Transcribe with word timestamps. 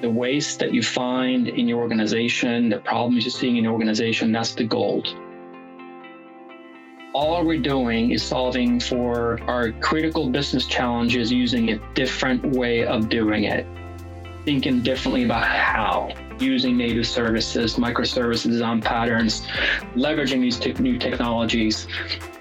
the 0.00 0.10
waste 0.10 0.58
that 0.60 0.72
you 0.72 0.82
find 0.82 1.48
in 1.48 1.68
your 1.68 1.80
organization, 1.80 2.68
the 2.68 2.78
problems 2.78 3.24
you're 3.24 3.30
seeing 3.30 3.56
in 3.56 3.64
your 3.64 3.72
organization, 3.72 4.32
that's 4.32 4.54
the 4.54 4.64
gold. 4.64 5.08
All 7.14 7.44
we're 7.44 7.60
doing 7.60 8.12
is 8.12 8.22
solving 8.22 8.78
for 8.78 9.40
our 9.48 9.72
critical 9.72 10.30
business 10.30 10.66
challenges 10.66 11.32
using 11.32 11.70
a 11.70 11.94
different 11.94 12.56
way 12.56 12.84
of 12.84 13.08
doing 13.08 13.44
it, 13.44 13.66
thinking 14.48 14.80
differently 14.80 15.24
about 15.24 15.44
how, 15.44 16.10
using 16.38 16.74
native 16.74 17.06
services, 17.06 17.74
microservices 17.74 18.44
design 18.44 18.80
patterns, 18.80 19.42
leveraging 19.94 20.40
these 20.40 20.58
new 20.80 20.96
technologies 20.96 21.86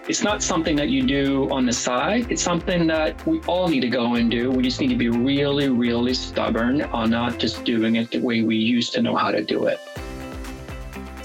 it's 0.07 0.23
not 0.23 0.41
something 0.41 0.77
that 0.77 0.87
you 0.87 1.05
do 1.05 1.49
on 1.51 1.65
the 1.65 1.73
side. 1.73 2.31
It's 2.31 2.41
something 2.41 2.87
that 2.87 3.27
we 3.27 3.41
all 3.41 3.67
need 3.67 3.81
to 3.81 3.89
go 3.89 4.15
and 4.15 4.31
do. 4.31 4.49
We 4.49 4.63
just 4.63 4.79
need 4.79 4.87
to 4.87 4.95
be 4.95 5.09
really, 5.09 5.67
really 5.67 6.13
stubborn 6.13 6.83
on 6.83 7.09
not 7.09 7.39
just 7.39 7.65
doing 7.65 7.97
it 7.97 8.11
the 8.11 8.19
way 8.19 8.41
we 8.41 8.55
used 8.55 8.93
to 8.93 9.01
know 9.01 9.17
how 9.17 9.31
to 9.31 9.43
do 9.43 9.65
it. 9.65 9.81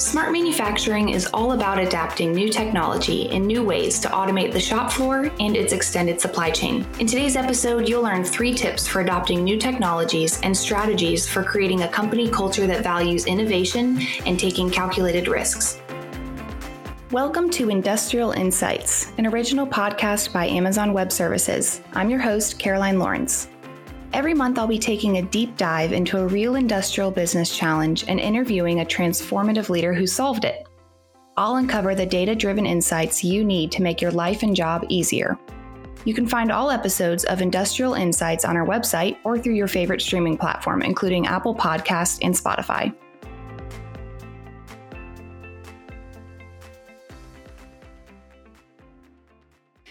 Smart 0.02 0.32
manufacturing 0.32 1.10
is 1.10 1.28
all 1.32 1.52
about 1.52 1.78
adapting 1.78 2.32
new 2.32 2.48
technology 2.48 3.28
in 3.30 3.46
new 3.46 3.62
ways 3.62 4.00
to 4.00 4.08
automate 4.08 4.52
the 4.52 4.58
shop 4.58 4.90
floor 4.90 5.30
and 5.38 5.56
its 5.56 5.72
extended 5.72 6.20
supply 6.20 6.50
chain. 6.50 6.84
In 6.98 7.06
today's 7.06 7.36
episode, 7.36 7.88
you'll 7.88 8.02
learn 8.02 8.24
three 8.24 8.52
tips 8.52 8.84
for 8.84 9.00
adopting 9.00 9.44
new 9.44 9.56
technologies 9.56 10.40
and 10.40 10.56
strategies 10.56 11.28
for 11.28 11.44
creating 11.44 11.82
a 11.82 11.88
company 11.88 12.28
culture 12.28 12.66
that 12.66 12.82
values 12.82 13.26
innovation 13.26 14.00
and 14.26 14.40
taking 14.40 14.68
calculated 14.68 15.28
risks. 15.28 15.80
Welcome 17.12 17.48
to 17.50 17.70
Industrial 17.70 18.32
Insights, 18.32 19.12
an 19.18 19.28
original 19.28 19.68
podcast 19.68 20.32
by 20.32 20.48
Amazon 20.48 20.92
Web 20.92 21.12
Services. 21.12 21.80
I'm 21.92 22.10
your 22.10 22.20
host, 22.20 22.58
Caroline 22.58 22.98
Lawrence. 22.98 23.46
Every 24.12 24.34
month, 24.34 24.58
I'll 24.58 24.66
be 24.66 24.78
taking 24.78 25.16
a 25.16 25.22
deep 25.22 25.56
dive 25.56 25.92
into 25.94 26.18
a 26.18 26.26
real 26.26 26.56
industrial 26.56 27.10
business 27.10 27.56
challenge 27.56 28.04
and 28.08 28.20
interviewing 28.20 28.80
a 28.80 28.84
transformative 28.84 29.70
leader 29.70 29.94
who 29.94 30.06
solved 30.06 30.44
it. 30.44 30.66
I'll 31.38 31.56
uncover 31.56 31.94
the 31.94 32.04
data 32.04 32.34
driven 32.34 32.66
insights 32.66 33.24
you 33.24 33.42
need 33.42 33.72
to 33.72 33.82
make 33.82 34.02
your 34.02 34.10
life 34.10 34.42
and 34.42 34.54
job 34.54 34.84
easier. 34.90 35.38
You 36.04 36.12
can 36.12 36.26
find 36.26 36.52
all 36.52 36.70
episodes 36.70 37.24
of 37.24 37.40
Industrial 37.40 37.94
Insights 37.94 38.44
on 38.44 38.54
our 38.54 38.66
website 38.66 39.16
or 39.24 39.38
through 39.38 39.54
your 39.54 39.68
favorite 39.68 40.02
streaming 40.02 40.36
platform, 40.36 40.82
including 40.82 41.26
Apple 41.26 41.54
Podcasts 41.54 42.18
and 42.20 42.34
Spotify. 42.34 42.94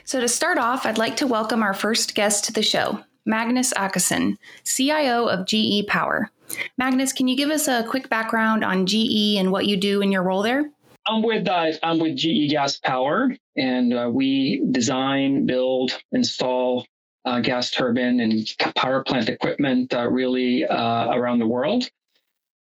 So, 0.03 0.19
to 0.19 0.28
start 0.28 0.59
off, 0.59 0.85
I'd 0.85 0.97
like 0.97 1.16
to 1.17 1.25
welcome 1.25 1.63
our 1.63 1.73
first 1.73 2.13
guest 2.13 2.44
to 2.45 2.53
the 2.53 2.61
show, 2.61 3.00
Magnus 3.25 3.73
Åkesson, 3.73 4.38
CIO 4.64 5.27
of 5.27 5.45
GE 5.45 5.88
Power. 5.88 6.30
Magnus, 6.77 7.14
can 7.14 7.28
you 7.28 7.38
give 7.38 7.50
us 7.50 7.67
a 7.67 7.83
quick 7.83 8.09
background 8.09 8.63
on 8.63 8.86
GE 8.86 9.38
and 9.38 9.52
what 9.52 9.66
you 9.66 9.78
do 9.78 10.02
in 10.02 10.11
your 10.11 10.23
role 10.23 10.41
there? 10.41 10.69
I'm 11.08 11.23
with 11.23 11.47
uh, 11.47 11.72
I'm 11.81 12.00
with 12.00 12.16
GE 12.16 12.52
Gas 12.52 12.78
Power, 12.78 13.36
and 13.58 13.94
uh, 13.94 14.09
we 14.11 14.63
design, 14.72 15.45
build, 15.45 15.97
install 16.11 16.86
uh, 17.25 17.39
gas 17.39 17.72
turbine 17.72 18.19
and 18.19 18.47
power 18.75 19.03
plant 19.03 19.30
equipment 19.30 19.94
uh, 19.94 20.08
really 20.08 20.66
uh, 20.66 21.13
around 21.13 21.39
the 21.39 21.47
world. 21.47 21.89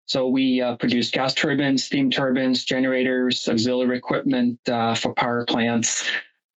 So 0.05 0.27
we 0.27 0.61
uh, 0.61 0.75
produce 0.75 1.09
gas 1.11 1.33
turbines, 1.33 1.83
steam 1.83 2.11
turbines, 2.11 2.65
generators, 2.65 3.47
auxiliary 3.47 3.97
equipment 3.97 4.59
for 4.65 5.13
power 5.15 5.45
plants. 5.45 6.09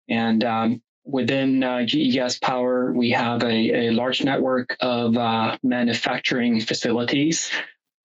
And 0.08 0.44
um, 0.44 0.82
within 1.06 1.64
uh, 1.64 1.86
GE 1.86 2.14
Gas 2.14 2.38
Power, 2.40 2.94
we 2.94 3.12
have 3.12 3.44
a, 3.44 3.88
a 3.88 3.92
large 3.92 4.24
network 4.24 4.78
of 4.80 5.18
uh, 5.18 5.58
manufacturing 5.64 6.62
facilities. 6.62 7.52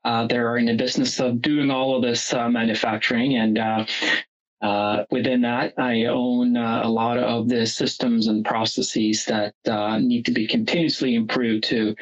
Uh, 0.04 0.26
they 0.26 0.38
are 0.38 0.56
in 0.56 0.66
the 0.66 0.74
business 0.74 1.18
of 1.20 1.42
doing 1.42 1.70
all 1.70 1.96
of 1.96 2.02
this 2.02 2.32
uh, 2.32 2.48
manufacturing. 2.48 3.36
And 3.36 3.58
uh, 3.58 3.84
uh, 4.62 5.04
within 5.10 5.42
that, 5.42 5.74
I 5.78 6.04
own 6.04 6.56
a 6.56 6.88
lot 6.88 7.18
of 7.18 7.48
the 7.48 7.66
systems 7.66 8.28
and 8.28 8.44
processes 8.44 9.24
that 9.26 9.54
need 10.00 10.24
to 10.26 10.32
be 10.32 10.46
continuously 10.46 11.14
improved 11.14 11.64
to 11.64 11.94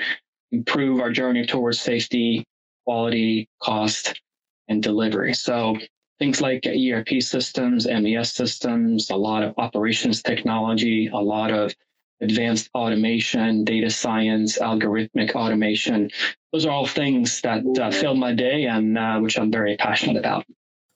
improve 0.53 1.01
our 1.01 1.11
journey 1.11 1.47
towards 1.47 1.81
safety, 1.81 2.45
quality, 2.85 3.49
cost, 3.63 4.21
and 4.69 4.83
delivery. 4.83 5.35
So 5.35 5.77
things 6.19 6.41
like 6.41 6.67
ERP 6.67 7.21
systems, 7.21 7.87
MES 7.87 8.33
systems, 8.33 9.11
a 9.11 9.17
lot 9.17 9.43
of 9.43 9.55
operations 9.59 10.23
technology, 10.23 11.09
a 11.09 11.17
lot 11.19 11.51
of 11.51 11.75
advanced 12.21 12.71
automation, 12.75 13.65
data 13.65 13.91
science, 13.91 14.59
algorithmic 14.59 15.35
automation. 15.35 16.11
Those 16.53 16.67
are 16.67 16.71
all 16.71 16.87
things 16.87 17.41
that 17.43 17.65
uh, 17.81 17.91
fill 17.91 18.15
my 18.15 18.33
day 18.33 18.65
and 18.67 18.97
uh, 18.97 19.19
which 19.19 19.39
I'm 19.39 19.51
very 19.51 19.77
passionate 19.77 20.17
about. 20.17 20.45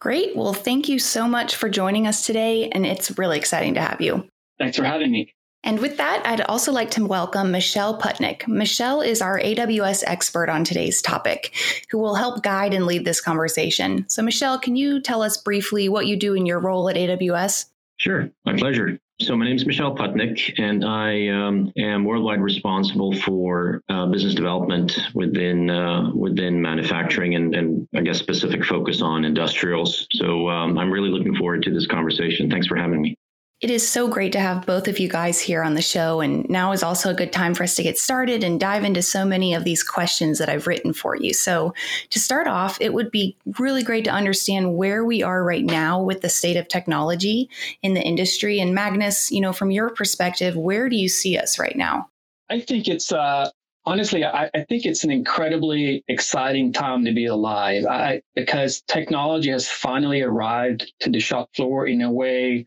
Great. 0.00 0.36
Well, 0.36 0.52
thank 0.52 0.88
you 0.88 0.98
so 0.98 1.26
much 1.26 1.56
for 1.56 1.68
joining 1.68 2.06
us 2.06 2.24
today. 2.24 2.68
And 2.70 2.86
it's 2.86 3.18
really 3.18 3.36
exciting 3.36 3.74
to 3.74 3.80
have 3.80 4.00
you. 4.00 4.28
Thanks 4.58 4.76
for 4.76 4.84
having 4.84 5.10
me. 5.10 5.34
And 5.64 5.80
with 5.80 5.96
that, 5.96 6.24
I'd 6.24 6.40
also 6.42 6.72
like 6.72 6.90
to 6.92 7.04
welcome 7.04 7.50
Michelle 7.50 7.98
Putnick. 7.98 8.46
Michelle 8.46 9.00
is 9.00 9.20
our 9.20 9.40
AWS 9.40 10.04
expert 10.06 10.48
on 10.48 10.64
today's 10.64 11.02
topic, 11.02 11.54
who 11.90 11.98
will 11.98 12.14
help 12.14 12.42
guide 12.42 12.72
and 12.74 12.86
lead 12.86 13.04
this 13.04 13.20
conversation. 13.20 14.08
So, 14.08 14.22
Michelle, 14.22 14.58
can 14.58 14.76
you 14.76 15.00
tell 15.00 15.22
us 15.22 15.36
briefly 15.36 15.88
what 15.88 16.06
you 16.06 16.16
do 16.16 16.34
in 16.34 16.46
your 16.46 16.60
role 16.60 16.88
at 16.88 16.96
AWS? 16.96 17.66
Sure, 17.98 18.30
my 18.44 18.56
pleasure. 18.56 18.98
So 19.20 19.36
my 19.36 19.46
name 19.46 19.56
is 19.56 19.66
Michelle 19.66 19.96
Putnick, 19.96 20.54
and 20.58 20.84
I 20.84 21.26
um, 21.26 21.72
am 21.76 22.04
worldwide 22.04 22.40
responsible 22.40 23.12
for 23.12 23.82
uh, 23.88 24.06
business 24.06 24.32
development 24.32 24.96
within 25.12 25.68
uh, 25.68 26.12
within 26.14 26.62
manufacturing, 26.62 27.34
and, 27.34 27.52
and 27.52 27.88
I 27.96 28.02
guess 28.02 28.20
specific 28.20 28.64
focus 28.64 29.02
on 29.02 29.24
industrials. 29.24 30.06
So 30.12 30.48
um, 30.48 30.78
I'm 30.78 30.92
really 30.92 31.10
looking 31.10 31.34
forward 31.34 31.64
to 31.64 31.74
this 31.74 31.88
conversation. 31.88 32.48
Thanks 32.48 32.68
for 32.68 32.76
having 32.76 33.02
me. 33.02 33.16
It 33.60 33.72
is 33.72 33.88
so 33.88 34.06
great 34.06 34.30
to 34.34 34.40
have 34.40 34.66
both 34.66 34.86
of 34.86 35.00
you 35.00 35.08
guys 35.08 35.40
here 35.40 35.64
on 35.64 35.74
the 35.74 35.82
show. 35.82 36.20
And 36.20 36.48
now 36.48 36.70
is 36.70 36.84
also 36.84 37.10
a 37.10 37.14
good 37.14 37.32
time 37.32 37.54
for 37.54 37.64
us 37.64 37.74
to 37.74 37.82
get 37.82 37.98
started 37.98 38.44
and 38.44 38.60
dive 38.60 38.84
into 38.84 39.02
so 39.02 39.24
many 39.24 39.52
of 39.52 39.64
these 39.64 39.82
questions 39.82 40.38
that 40.38 40.48
I've 40.48 40.68
written 40.68 40.92
for 40.92 41.16
you. 41.16 41.34
So, 41.34 41.74
to 42.10 42.20
start 42.20 42.46
off, 42.46 42.80
it 42.80 42.94
would 42.94 43.10
be 43.10 43.36
really 43.58 43.82
great 43.82 44.04
to 44.04 44.12
understand 44.12 44.76
where 44.76 45.04
we 45.04 45.24
are 45.24 45.42
right 45.42 45.64
now 45.64 46.00
with 46.00 46.20
the 46.20 46.28
state 46.28 46.56
of 46.56 46.68
technology 46.68 47.50
in 47.82 47.94
the 47.94 48.00
industry. 48.00 48.60
And 48.60 48.76
Magnus, 48.76 49.32
you 49.32 49.40
know, 49.40 49.52
from 49.52 49.72
your 49.72 49.90
perspective, 49.90 50.54
where 50.54 50.88
do 50.88 50.94
you 50.94 51.08
see 51.08 51.36
us 51.36 51.58
right 51.58 51.76
now? 51.76 52.08
I 52.48 52.60
think 52.60 52.86
it's, 52.86 53.10
uh, 53.10 53.50
honestly, 53.84 54.24
I, 54.24 54.50
I, 54.54 54.64
think 54.68 54.86
it's 54.86 55.02
an 55.02 55.10
incredibly 55.10 56.04
exciting 56.06 56.72
time 56.72 57.04
to 57.04 57.12
be 57.12 57.26
alive 57.26 57.84
I, 57.86 58.22
because 58.36 58.82
technology 58.82 59.50
has 59.50 59.68
finally 59.68 60.22
arrived 60.22 60.92
to 61.00 61.10
the 61.10 61.20
shop 61.20 61.50
floor 61.56 61.88
in 61.88 62.02
a 62.02 62.10
way 62.10 62.66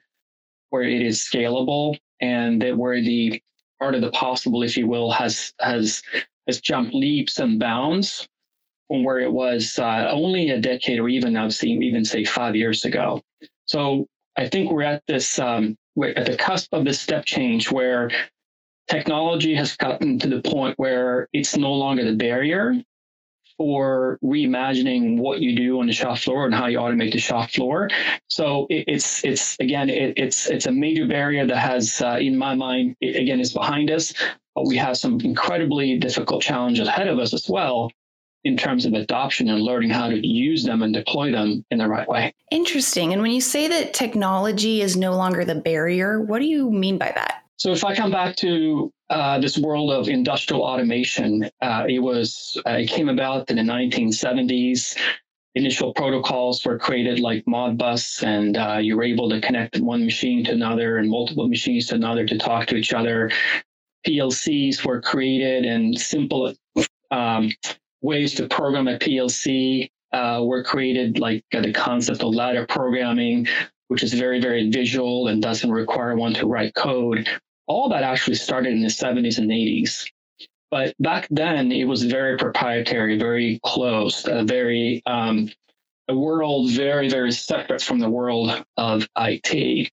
where 0.71 0.83
it 0.83 1.01
is 1.01 1.19
scalable 1.19 1.97
and 2.19 2.61
that 2.61 2.75
where 2.75 3.01
the 3.01 3.41
part 3.79 3.95
of 3.95 4.01
the 4.01 4.11
possible, 4.11 4.63
if 4.63 4.75
you 4.75 4.87
will, 4.87 5.11
has 5.11 5.53
has 5.59 6.01
has 6.47 6.59
jumped 6.59 6.95
leaps 6.95 7.39
and 7.39 7.59
bounds 7.59 8.27
from 8.87 9.03
where 9.03 9.19
it 9.19 9.31
was 9.31 9.77
uh, 9.79 10.09
only 10.11 10.49
a 10.49 10.59
decade 10.59 10.99
or 10.99 11.07
even 11.07 11.37
I've 11.37 11.53
seen 11.53 11.83
even 11.83 12.03
say 12.03 12.25
five 12.25 12.55
years 12.55 12.83
ago. 12.83 13.21
So 13.65 14.07
I 14.37 14.49
think 14.49 14.71
we're 14.71 14.81
at 14.83 15.03
this 15.07 15.39
um, 15.39 15.77
we're 15.95 16.13
at 16.15 16.25
the 16.25 16.37
cusp 16.37 16.73
of 16.73 16.85
this 16.85 16.99
step 16.99 17.25
change 17.25 17.71
where 17.71 18.09
technology 18.87 19.55
has 19.55 19.75
gotten 19.77 20.19
to 20.19 20.27
the 20.27 20.41
point 20.41 20.77
where 20.77 21.27
it's 21.33 21.55
no 21.55 21.71
longer 21.73 22.03
the 22.03 22.15
barrier 22.15 22.81
for 23.61 24.17
reimagining 24.23 25.19
what 25.19 25.39
you 25.39 25.55
do 25.55 25.79
on 25.79 25.85
the 25.85 25.93
shop 25.93 26.17
floor 26.17 26.45
and 26.45 26.55
how 26.55 26.65
you 26.65 26.79
automate 26.79 27.11
the 27.11 27.19
shop 27.19 27.51
floor. 27.51 27.89
So 28.27 28.65
it, 28.71 28.85
it's 28.87 29.23
it's 29.23 29.55
again 29.59 29.87
it, 29.87 30.13
it's 30.17 30.49
it's 30.49 30.65
a 30.65 30.71
major 30.71 31.05
barrier 31.05 31.45
that 31.45 31.57
has, 31.57 32.01
uh, 32.01 32.17
in 32.19 32.35
my 32.39 32.55
mind, 32.55 32.95
it, 33.01 33.15
again 33.17 33.39
is 33.39 33.53
behind 33.53 33.91
us, 33.91 34.15
but 34.55 34.65
we 34.65 34.77
have 34.77 34.97
some 34.97 35.19
incredibly 35.21 35.99
difficult 35.99 36.41
challenges 36.41 36.87
ahead 36.87 37.07
of 37.07 37.19
us 37.19 37.35
as 37.35 37.47
well 37.47 37.91
in 38.43 38.57
terms 38.57 38.87
of 38.87 38.93
adoption 38.93 39.47
and 39.47 39.61
learning 39.61 39.91
how 39.91 40.09
to 40.09 40.27
use 40.27 40.63
them 40.63 40.81
and 40.81 40.91
deploy 40.91 41.31
them 41.31 41.63
in 41.69 41.77
the 41.77 41.87
right 41.87 42.07
way. 42.07 42.33
Interesting. 42.49 43.13
And 43.13 43.21
when 43.21 43.29
you 43.29 43.41
say 43.41 43.67
that 43.67 43.93
technology 43.93 44.81
is 44.81 44.97
no 44.97 45.15
longer 45.15 45.45
the 45.45 45.53
barrier, 45.53 46.19
what 46.19 46.39
do 46.39 46.45
you 46.45 46.71
mean 46.71 46.97
by 46.97 47.11
that? 47.13 47.43
So 47.57 47.71
if 47.71 47.85
I 47.85 47.93
come 47.95 48.09
back 48.09 48.35
to 48.37 48.91
uh, 49.11 49.37
this 49.39 49.57
world 49.57 49.91
of 49.91 50.07
industrial 50.07 50.63
automation. 50.63 51.49
Uh, 51.61 51.85
it 51.87 51.99
was 51.99 52.59
uh, 52.65 52.71
it 52.71 52.87
came 52.87 53.09
about 53.09 53.49
in 53.49 53.57
the 53.57 53.61
1970s. 53.61 54.97
Initial 55.53 55.93
protocols 55.93 56.65
were 56.65 56.79
created 56.79 57.19
like 57.19 57.43
Modbus, 57.43 58.23
and 58.23 58.55
uh, 58.55 58.77
you 58.77 58.95
were 58.95 59.03
able 59.03 59.29
to 59.29 59.41
connect 59.41 59.81
one 59.81 60.05
machine 60.05 60.45
to 60.45 60.53
another 60.53 60.97
and 60.97 61.09
multiple 61.09 61.49
machines 61.49 61.87
to 61.87 61.95
another 61.95 62.25
to 62.25 62.37
talk 62.37 62.67
to 62.67 62.77
each 62.77 62.93
other. 62.93 63.29
PLCs 64.07 64.85
were 64.85 65.01
created, 65.01 65.65
and 65.65 65.99
simple 65.99 66.53
um, 67.11 67.51
ways 68.01 68.33
to 68.35 68.47
program 68.47 68.87
a 68.87 68.97
PLC 68.97 69.89
uh, 70.13 70.39
were 70.41 70.63
created, 70.63 71.19
like 71.19 71.43
the 71.51 71.73
concept 71.73 72.23
of 72.23 72.33
ladder 72.33 72.65
programming, 72.65 73.45
which 73.89 74.03
is 74.03 74.13
very, 74.13 74.39
very 74.39 74.69
visual 74.69 75.27
and 75.27 75.41
doesn't 75.41 75.69
require 75.69 76.15
one 76.15 76.33
to 76.35 76.47
write 76.47 76.73
code 76.75 77.27
all 77.67 77.89
that 77.89 78.03
actually 78.03 78.35
started 78.35 78.73
in 78.73 78.81
the 78.81 78.87
70s 78.87 79.37
and 79.37 79.49
80s. 79.49 80.09
But 80.69 80.95
back 80.99 81.27
then, 81.29 81.71
it 81.71 81.85
was 81.85 82.03
very 82.03 82.37
proprietary, 82.37 83.17
very 83.17 83.59
closed, 83.63 84.27
a 84.27 84.43
very 84.43 85.01
um, 85.05 85.49
a 86.07 86.15
world 86.15 86.69
very, 86.71 87.09
very 87.09 87.31
separate 87.31 87.81
from 87.81 87.99
the 87.99 88.09
world 88.09 88.63
of 88.77 89.07
IT. 89.17 89.91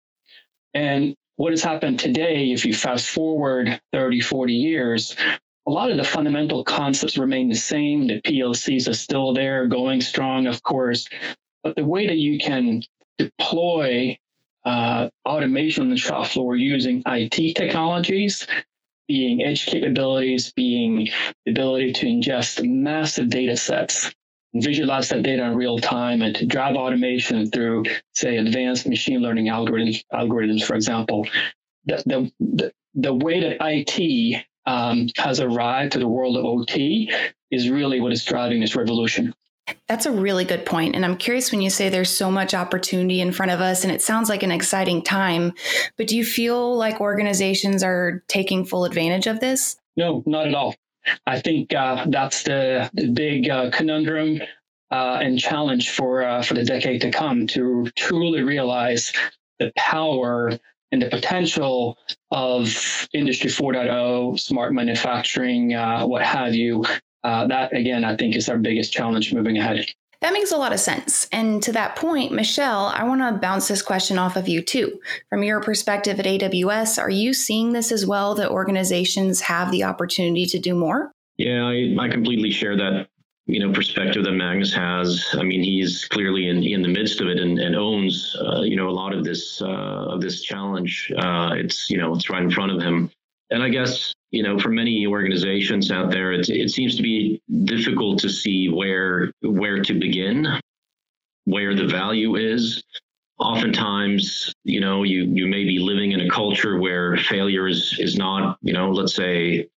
And 0.74 1.14
what 1.36 1.52
has 1.52 1.62
happened 1.62 2.00
today, 2.00 2.50
if 2.50 2.64
you 2.64 2.74
fast 2.74 3.08
forward 3.08 3.80
30, 3.92 4.20
40 4.20 4.52
years, 4.52 5.16
a 5.66 5.70
lot 5.70 5.90
of 5.90 5.96
the 5.96 6.04
fundamental 6.04 6.64
concepts 6.64 7.18
remain 7.18 7.48
the 7.48 7.54
same. 7.54 8.06
The 8.06 8.20
PLCs 8.22 8.88
are 8.88 8.94
still 8.94 9.32
there, 9.32 9.66
going 9.66 10.00
strong, 10.00 10.46
of 10.46 10.62
course. 10.62 11.08
But 11.62 11.76
the 11.76 11.84
way 11.84 12.06
that 12.06 12.16
you 12.16 12.38
can 12.38 12.82
deploy 13.18 14.18
uh, 14.68 15.08
automation 15.26 15.84
on 15.84 15.88
the 15.88 15.96
shop 15.96 16.26
floor 16.26 16.54
using 16.54 17.02
IT 17.06 17.56
technologies, 17.56 18.46
being 19.06 19.42
edge 19.42 19.64
capabilities, 19.64 20.52
being 20.52 21.08
the 21.46 21.52
ability 21.52 21.94
to 21.94 22.06
ingest 22.06 22.62
massive 22.68 23.30
data 23.30 23.56
sets, 23.56 24.12
visualize 24.54 25.08
that 25.08 25.22
data 25.22 25.42
in 25.42 25.56
real 25.56 25.78
time, 25.78 26.20
and 26.20 26.36
to 26.36 26.44
drive 26.44 26.76
automation 26.76 27.50
through, 27.50 27.84
say, 28.14 28.36
advanced 28.36 28.86
machine 28.86 29.20
learning 29.20 29.46
algorithms, 29.46 30.04
algorithms 30.12 30.62
for 30.62 30.74
example. 30.74 31.26
The, 31.86 32.30
the, 32.38 32.72
the, 32.94 33.14
way 33.14 33.40
that 33.40 33.56
IT 33.60 34.44
um, 34.66 35.08
has 35.16 35.40
arrived 35.40 35.92
to 35.92 35.98
the 35.98 36.08
world 36.08 36.36
of 36.36 36.44
OT 36.44 37.10
is 37.50 37.70
really 37.70 38.02
what 38.02 38.12
is 38.12 38.22
driving 38.22 38.60
this 38.60 38.76
revolution. 38.76 39.34
That's 39.88 40.06
a 40.06 40.12
really 40.12 40.44
good 40.44 40.66
point. 40.66 40.94
And 40.94 41.04
I'm 41.04 41.16
curious 41.16 41.50
when 41.50 41.60
you 41.60 41.70
say 41.70 41.88
there's 41.88 42.14
so 42.14 42.30
much 42.30 42.54
opportunity 42.54 43.20
in 43.20 43.32
front 43.32 43.52
of 43.52 43.60
us, 43.60 43.84
and 43.84 43.92
it 43.92 44.02
sounds 44.02 44.28
like 44.28 44.42
an 44.42 44.50
exciting 44.50 45.02
time, 45.02 45.52
but 45.96 46.06
do 46.06 46.16
you 46.16 46.24
feel 46.24 46.76
like 46.76 47.00
organizations 47.00 47.82
are 47.82 48.22
taking 48.28 48.64
full 48.64 48.84
advantage 48.84 49.26
of 49.26 49.40
this? 49.40 49.76
No, 49.96 50.22
not 50.26 50.46
at 50.46 50.54
all. 50.54 50.74
I 51.26 51.40
think 51.40 51.74
uh, 51.74 52.06
that's 52.08 52.42
the, 52.42 52.90
big 53.14 53.48
uh, 53.48 53.70
conundrum 53.70 54.40
uh, 54.90 55.18
and 55.20 55.38
challenge 55.38 55.90
for 55.90 56.22
uh, 56.22 56.42
for 56.42 56.54
the 56.54 56.64
decade 56.64 57.00
to 57.02 57.10
come 57.10 57.46
to 57.48 57.90
truly 57.96 58.42
realize 58.42 59.12
the 59.58 59.72
power 59.76 60.50
and 60.92 61.02
the 61.02 61.10
potential 61.10 61.98
of 62.30 63.08
Industry 63.12 63.50
4.0, 63.50 64.38
smart 64.40 64.72
manufacturing, 64.72 65.74
uh, 65.74 66.06
what 66.06 66.22
have 66.22 66.54
you, 66.54 66.84
uh, 67.24 67.46
that 67.46 67.74
again, 67.74 68.04
I 68.04 68.16
think 68.16 68.36
is 68.36 68.48
our 68.48 68.58
biggest 68.58 68.92
challenge 68.92 69.32
moving 69.32 69.58
ahead. 69.58 69.86
That 70.20 70.32
makes 70.32 70.50
a 70.50 70.56
lot 70.56 70.72
of 70.72 70.80
sense. 70.80 71.28
And 71.30 71.62
to 71.62 71.72
that 71.72 71.94
point, 71.94 72.32
Michelle, 72.32 72.86
I 72.86 73.04
want 73.04 73.20
to 73.20 73.40
bounce 73.40 73.68
this 73.68 73.82
question 73.82 74.18
off 74.18 74.34
of 74.34 74.48
you 74.48 74.62
too. 74.62 74.98
From 75.30 75.44
your 75.44 75.60
perspective 75.60 76.18
at 76.18 76.26
AWS, 76.26 77.00
are 77.00 77.10
you 77.10 77.32
seeing 77.32 77.72
this 77.72 77.92
as 77.92 78.04
well 78.04 78.34
that 78.34 78.50
organizations 78.50 79.42
have 79.42 79.70
the 79.70 79.84
opportunity 79.84 80.44
to 80.46 80.58
do 80.58 80.74
more? 80.74 81.12
Yeah, 81.36 81.66
I, 81.66 81.94
I 82.00 82.08
completely 82.08 82.50
share 82.50 82.76
that 82.76 83.08
you 83.46 83.60
know 83.60 83.72
perspective 83.72 84.24
that 84.24 84.32
Magnus 84.32 84.74
has. 84.74 85.24
I 85.32 85.42
mean, 85.42 85.62
he's 85.62 86.04
clearly 86.04 86.48
in 86.48 86.64
in 86.64 86.82
the 86.82 86.88
midst 86.88 87.20
of 87.20 87.28
it 87.28 87.38
and, 87.38 87.58
and 87.58 87.76
owns 87.76 88.36
uh, 88.40 88.62
you 88.62 88.76
know 88.76 88.88
a 88.88 88.90
lot 88.90 89.14
of 89.14 89.24
this 89.24 89.62
uh, 89.62 89.66
of 89.66 90.20
this 90.20 90.42
challenge. 90.42 91.12
Uh, 91.16 91.52
it's 91.54 91.88
you 91.88 91.96
know 91.96 92.12
it's 92.14 92.28
right 92.28 92.42
in 92.42 92.50
front 92.50 92.72
of 92.72 92.82
him. 92.82 93.10
And 93.50 93.62
I 93.62 93.68
guess 93.68 94.14
you 94.30 94.42
know 94.42 94.58
for 94.58 94.70
many 94.70 95.06
organizations 95.06 95.90
out 95.90 96.10
there, 96.10 96.32
it 96.32 96.48
it 96.48 96.70
seems 96.70 96.96
to 96.96 97.02
be 97.02 97.40
difficult 97.64 98.18
to 98.20 98.28
see 98.28 98.68
where 98.68 99.32
where 99.42 99.82
to 99.82 99.94
begin, 99.94 100.46
where 101.44 101.74
the 101.74 101.86
value 101.86 102.36
is. 102.36 102.82
Oftentimes, 103.38 104.52
you 104.64 104.80
know, 104.80 105.04
you 105.04 105.24
you 105.24 105.46
may 105.46 105.64
be 105.64 105.78
living 105.78 106.12
in 106.12 106.20
a 106.20 106.28
culture 106.28 106.78
where 106.78 107.16
failure 107.16 107.68
is 107.68 107.96
is 107.98 108.16
not, 108.16 108.58
you 108.62 108.72
know, 108.72 108.90
let's 108.90 109.14
say 109.14 109.68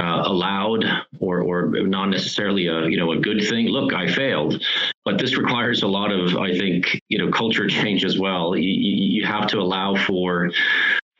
uh, 0.00 0.22
allowed 0.24 0.84
or 1.18 1.42
or 1.42 1.66
not 1.82 2.06
necessarily 2.06 2.66
a 2.68 2.86
you 2.86 2.96
know 2.96 3.12
a 3.12 3.18
good 3.18 3.42
thing. 3.48 3.66
Look 3.66 3.92
i 3.92 4.06
failed. 4.06 4.62
But 5.04 5.18
this 5.18 5.36
requires 5.36 5.82
a 5.82 5.88
lot 5.88 6.10
of 6.12 6.36
i 6.36 6.56
think 6.56 7.00
you 7.08 7.18
know 7.18 7.30
culture 7.30 7.68
change 7.80 8.04
as 8.04 8.18
well. 8.18 8.56
You, 8.56 8.68
you 8.68 9.26
have 9.26 9.46
to 9.48 9.58
allow 9.58 9.96
for 9.96 10.50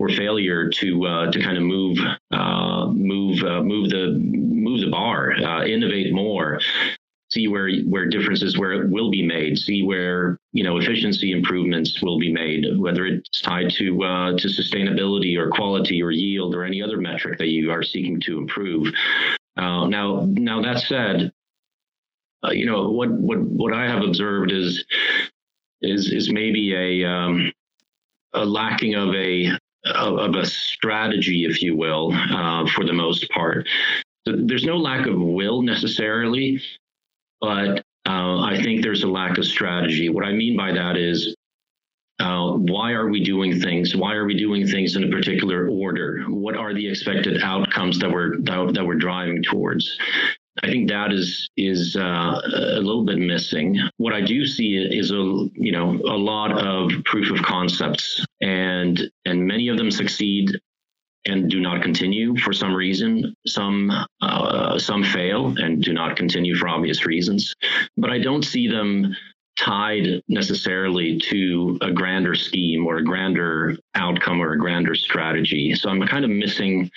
for 0.00 0.08
failure 0.08 0.70
to 0.70 1.06
uh, 1.06 1.30
to 1.30 1.42
kind 1.42 1.58
of 1.58 1.62
move 1.62 1.98
uh, 2.30 2.86
move 2.86 3.44
uh, 3.44 3.62
move 3.62 3.90
the 3.90 4.18
move 4.18 4.80
the 4.80 4.90
bar 4.90 5.34
uh, 5.34 5.62
innovate 5.66 6.10
more 6.10 6.58
see 7.30 7.48
where 7.48 7.70
where 7.82 8.06
differences 8.06 8.58
where 8.58 8.72
it 8.72 8.88
will 8.88 9.10
be 9.10 9.22
made, 9.22 9.58
see 9.58 9.82
where 9.82 10.38
you 10.52 10.64
know 10.64 10.78
efficiency 10.78 11.32
improvements 11.32 12.02
will 12.02 12.18
be 12.18 12.32
made, 12.32 12.64
whether 12.78 13.04
it's 13.04 13.42
tied 13.42 13.70
to 13.74 14.02
uh, 14.02 14.32
to 14.38 14.48
sustainability 14.48 15.36
or 15.36 15.50
quality 15.50 16.02
or 16.02 16.10
yield 16.10 16.54
or 16.54 16.64
any 16.64 16.82
other 16.82 16.96
metric 16.96 17.38
that 17.38 17.48
you 17.48 17.70
are 17.70 17.82
seeking 17.82 18.20
to 18.20 18.38
improve. 18.38 18.88
Uh, 19.58 19.86
now, 19.86 20.24
now 20.30 20.62
that 20.62 20.80
said, 20.80 21.30
you 22.50 22.64
know 22.64 22.90
what 22.90 23.10
what 23.10 23.38
what 23.38 23.74
I 23.74 23.84
have 23.84 24.02
observed 24.02 24.50
is 24.50 24.82
is 25.82 26.10
is 26.10 26.32
maybe 26.32 26.74
a 26.74 27.06
um, 27.06 27.52
a 28.32 28.46
lacking 28.46 28.94
of 28.94 29.14
a 29.14 29.52
of 29.84 30.34
a 30.34 30.46
strategy, 30.46 31.44
if 31.44 31.62
you 31.62 31.76
will, 31.76 32.12
uh, 32.12 32.66
for 32.68 32.84
the 32.84 32.92
most 32.92 33.28
part. 33.30 33.66
There's 34.26 34.64
no 34.64 34.76
lack 34.76 35.06
of 35.06 35.18
will 35.18 35.62
necessarily, 35.62 36.60
but 37.40 37.78
uh, 38.06 38.40
I 38.40 38.60
think 38.62 38.82
there's 38.82 39.02
a 39.02 39.08
lack 39.08 39.38
of 39.38 39.44
strategy. 39.44 40.08
What 40.08 40.24
I 40.24 40.32
mean 40.32 40.56
by 40.56 40.72
that 40.72 40.96
is, 40.96 41.34
uh, 42.18 42.52
why 42.52 42.92
are 42.92 43.08
we 43.08 43.24
doing 43.24 43.60
things? 43.60 43.96
Why 43.96 44.14
are 44.14 44.26
we 44.26 44.36
doing 44.36 44.66
things 44.66 44.94
in 44.94 45.04
a 45.04 45.08
particular 45.08 45.68
order? 45.68 46.22
What 46.28 46.54
are 46.54 46.74
the 46.74 46.86
expected 46.86 47.42
outcomes 47.42 47.98
that 48.00 48.10
we're 48.10 48.38
that, 48.40 48.74
that 48.74 48.84
we're 48.86 48.96
driving 48.96 49.42
towards? 49.42 49.98
I 50.62 50.66
think 50.66 50.88
that 50.88 51.12
is 51.12 51.48
is 51.56 51.96
uh, 51.96 52.40
a 52.44 52.80
little 52.80 53.04
bit 53.04 53.18
missing. 53.18 53.78
What 53.96 54.12
I 54.12 54.20
do 54.20 54.46
see 54.46 54.76
is 54.76 55.10
a 55.10 55.14
you 55.54 55.72
know 55.72 56.00
a 56.04 56.16
lot 56.16 56.52
of 56.52 56.90
proof 57.04 57.30
of 57.30 57.44
concepts, 57.44 58.24
and 58.40 59.10
and 59.24 59.46
many 59.46 59.68
of 59.68 59.78
them 59.78 59.90
succeed 59.90 60.60
and 61.26 61.50
do 61.50 61.60
not 61.60 61.82
continue 61.82 62.36
for 62.38 62.52
some 62.52 62.74
reason. 62.74 63.34
Some 63.46 63.90
uh, 64.20 64.78
some 64.78 65.04
fail 65.04 65.54
and 65.58 65.82
do 65.82 65.92
not 65.92 66.16
continue 66.16 66.54
for 66.56 66.68
obvious 66.68 67.06
reasons. 67.06 67.54
But 67.96 68.10
I 68.10 68.18
don't 68.18 68.44
see 68.44 68.68
them 68.68 69.14
tied 69.58 70.22
necessarily 70.28 71.18
to 71.18 71.78
a 71.82 71.90
grander 71.90 72.34
scheme 72.34 72.86
or 72.86 72.96
a 72.96 73.04
grander 73.04 73.76
outcome 73.94 74.40
or 74.40 74.52
a 74.52 74.58
grander 74.58 74.94
strategy. 74.94 75.74
So 75.74 75.90
I'm 75.90 76.00
kind 76.06 76.24
of 76.24 76.30
missing 76.30 76.90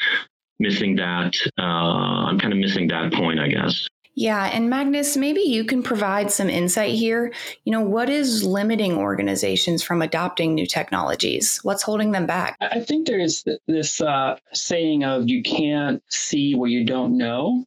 missing 0.60 0.96
that. 0.98 1.36
Uh, 1.58 1.62
I'm 1.62 2.40
kind 2.40 2.54
of 2.54 2.60
missing 2.60 2.88
that 2.88 3.14
point, 3.14 3.40
I 3.40 3.48
guess. 3.48 3.88
Yeah. 4.16 4.46
And 4.46 4.70
Magnus, 4.70 5.18
maybe 5.18 5.42
you 5.42 5.66
can 5.66 5.82
provide 5.82 6.30
some 6.30 6.48
insight 6.48 6.94
here. 6.94 7.34
You 7.66 7.72
know, 7.72 7.82
what 7.82 8.10
is 8.10 8.44
limiting 8.44 8.96
organizations 8.96 9.82
from 9.82 10.04
adopting 10.04 10.54
new 10.54 10.68
technologies? 10.68 11.60
What's 11.64 11.82
holding 11.82 12.12
them 12.12 12.28
back? 12.28 12.56
I 12.62 12.80
think 12.80 13.08
there 13.08 13.20
is 13.20 13.44
this 13.68 14.02
uh, 14.02 14.38
saying 14.54 15.04
of 15.04 15.28
you 15.28 15.42
can't 15.42 16.04
see 16.10 16.54
what 16.54 16.70
you 16.70 16.86
don't 16.86 17.18
know. 17.18 17.66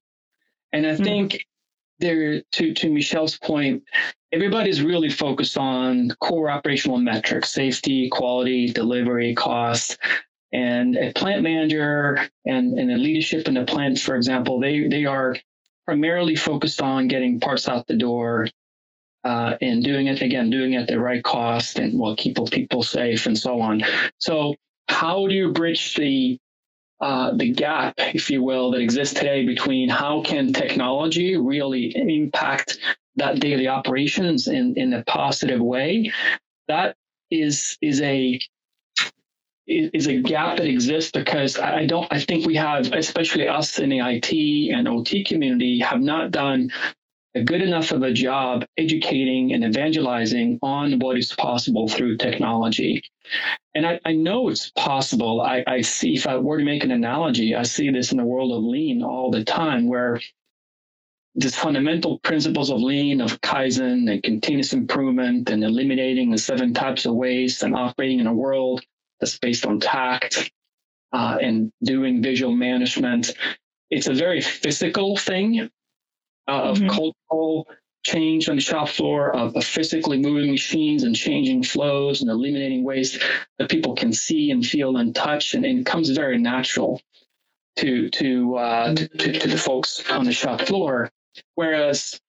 And 0.73 0.87
I 0.87 0.91
mm-hmm. 0.91 1.03
think 1.03 1.47
there, 1.99 2.43
to, 2.53 2.75
to 2.75 2.91
Michelle's 2.93 3.39
point, 3.39 3.83
everybody's 4.31 4.83
really 4.83 5.11
focused 5.11 5.59
on 5.59 6.11
core 6.21 6.51
operational 6.51 6.99
metrics, 6.99 7.53
safety, 7.53 8.09
quality, 8.09 8.71
delivery, 8.71 9.35
cost. 9.35 9.99
And 10.57 10.97
a 10.97 11.13
plant 11.13 11.43
manager 11.43 12.19
and, 12.47 12.79
and 12.79 12.89
the 12.89 12.97
leadership 12.97 13.47
in 13.47 13.55
the 13.55 13.67
plant, 13.67 14.01
for 14.01 14.17
example, 14.17 14.59
they, 14.59 14.89
they 14.89 15.05
are 15.05 15.37
primarily 15.85 16.35
focused 16.35 16.81
on 16.81 17.09
getting 17.09 17.41
parts 17.41 17.69
out 17.69 17.87
the 17.87 17.97
door 17.99 18.49
uh, 19.23 19.57
and 19.61 19.85
doing 19.85 20.07
it 20.07 20.23
again, 20.23 20.49
doing 20.49 20.73
it 20.73 20.83
at 20.83 20.89
the 20.89 20.99
right 20.99 21.23
cost 21.23 21.79
and 21.79 22.01
well, 22.01 22.17
keep 22.17 22.39
people 22.51 22.83
safe 22.83 23.27
and 23.27 23.37
so 23.37 23.61
on. 23.61 23.83
So, 24.17 24.55
how 24.89 25.27
do 25.27 25.35
you 25.35 25.53
bridge 25.53 25.95
the 25.95 26.39
uh, 27.03 27.37
the 27.37 27.53
gap, 27.53 27.93
if 27.99 28.31
you 28.31 28.43
will, 28.43 28.71
that 28.71 28.81
exists 28.81 29.13
today 29.13 29.45
between 29.45 29.91
how 29.91 30.23
can 30.23 30.55
technology 30.55 31.37
really 31.37 31.93
impact 31.95 32.79
that 33.17 33.41
daily 33.41 33.69
operations 33.69 34.49
in, 34.49 34.73
in 34.79 34.95
a 34.95 35.05
positive 35.05 35.61
way? 35.61 36.11
That 36.69 36.97
is 37.31 37.77
is 37.83 38.01
a 38.01 38.41
is 39.67 40.07
a 40.07 40.21
gap 40.23 40.59
that 40.59 40.67
exists 40.67 41.11
because 41.11 41.59
I 41.59 41.87
don't 41.87 42.07
I 42.11 42.21
think 42.21 42.47
we 42.47 42.57
have, 42.57 42.93
especially 42.93 43.49
us 43.49 43.79
in 43.79 43.91
the 43.91 44.01
IT 44.01 44.75
and 44.75 44.89
OT 44.89 45.25
community, 45.25 45.81
have 45.81 46.01
not 46.01 46.31
done 46.31 46.71
a 47.35 47.43
good 47.43 47.63
enough 47.63 47.93
of 47.93 48.03
a 48.03 48.13
job 48.13 48.65
educating 48.79 49.53
and 49.53 49.65
evangelizing 49.65 50.59
on 50.63 50.99
what 51.01 51.19
is 51.19 51.33
possible 51.35 51.89
through 51.89 52.17
technology. 52.17 53.03
And 53.75 53.87
I, 53.87 54.01
I 54.07 54.13
know 54.13 54.49
it's 54.49 54.71
possible. 54.71 55.43
I, 55.43 55.63
I 55.67 55.83
see, 55.83 56.15
if 56.15 56.27
I 56.27 56.39
were 56.39 56.59
to 56.59 56.65
make 56.65 56.85
an 56.85 56.93
analogy, 56.93 57.55
I 57.55 57.65
see 57.65 57.91
this 57.91 58.13
in 58.13 58.19
the 58.19 58.25
world 58.25 58.53
of 58.53 58.65
lean 58.65 59.03
all 59.03 59.31
the 59.31 59.45
time 59.45 59.89
where 59.89 60.21
these 61.35 61.57
fundamental 61.57 62.19
principles 62.21 62.71
of 62.71 62.81
lean, 62.81 63.21
of 63.21 63.41
Kaizen 63.43 64.11
and 64.11 64.23
continuous 64.23 64.73
improvement 64.73 65.51
and 65.51 65.63
eliminating 65.63 66.31
the 66.31 66.39
seven 66.39 66.75
types 66.75 67.07
of 67.07 67.15
waste 67.15 67.63
and 67.63 67.75
operating 67.75 68.21
in 68.21 68.27
a 68.27 68.35
world 68.35 68.83
that's 69.21 69.39
based 69.39 69.67
on 69.67 69.81
takt 69.81 70.51
uh, 71.13 71.39
and 71.41 71.73
doing 71.83 72.23
visual 72.23 72.53
management. 72.53 73.33
it's 73.91 74.09
a 74.09 74.15
very 74.15 74.41
physical 74.41 75.17
thing 75.17 75.71
uh, 76.49 76.63
of 76.63 76.79
mm-hmm. 76.79 76.89
cultural 76.89 77.69
change 78.05 78.49
on 78.49 78.57
the 78.57 78.63
shop 78.63 78.89
floor 78.89 79.35
of, 79.35 79.57
of, 79.57 79.65
physically 79.65 80.17
moving 80.17 80.51
machines 80.53 81.03
and 81.03 81.17
changing 81.17 81.63
flows 81.63 82.21
and 82.21 82.31
eliminating 82.31 82.85
waste 82.85 83.21
that 83.59 83.69
people 83.69 83.97
can 83.97 84.13
see 84.13 84.53
and 84.53 84.65
feel 84.65 84.97
and 84.97 85.15
touch 85.15 85.55
and, 85.55 85.65
and 85.65 85.81
it 85.81 85.87
comes 85.87 86.09
very 86.11 86.39
natural 86.39 87.01
to 87.75 88.09
to, 88.11 88.57
uh, 88.57 88.95
to, 88.95 89.09
to 89.09 89.39
to 89.41 89.49
the 89.49 89.59
folks 89.59 90.09
on 90.09 90.25
the 90.25 90.33
shop 90.33 90.61
floor 90.61 91.11
whereas 91.57 92.21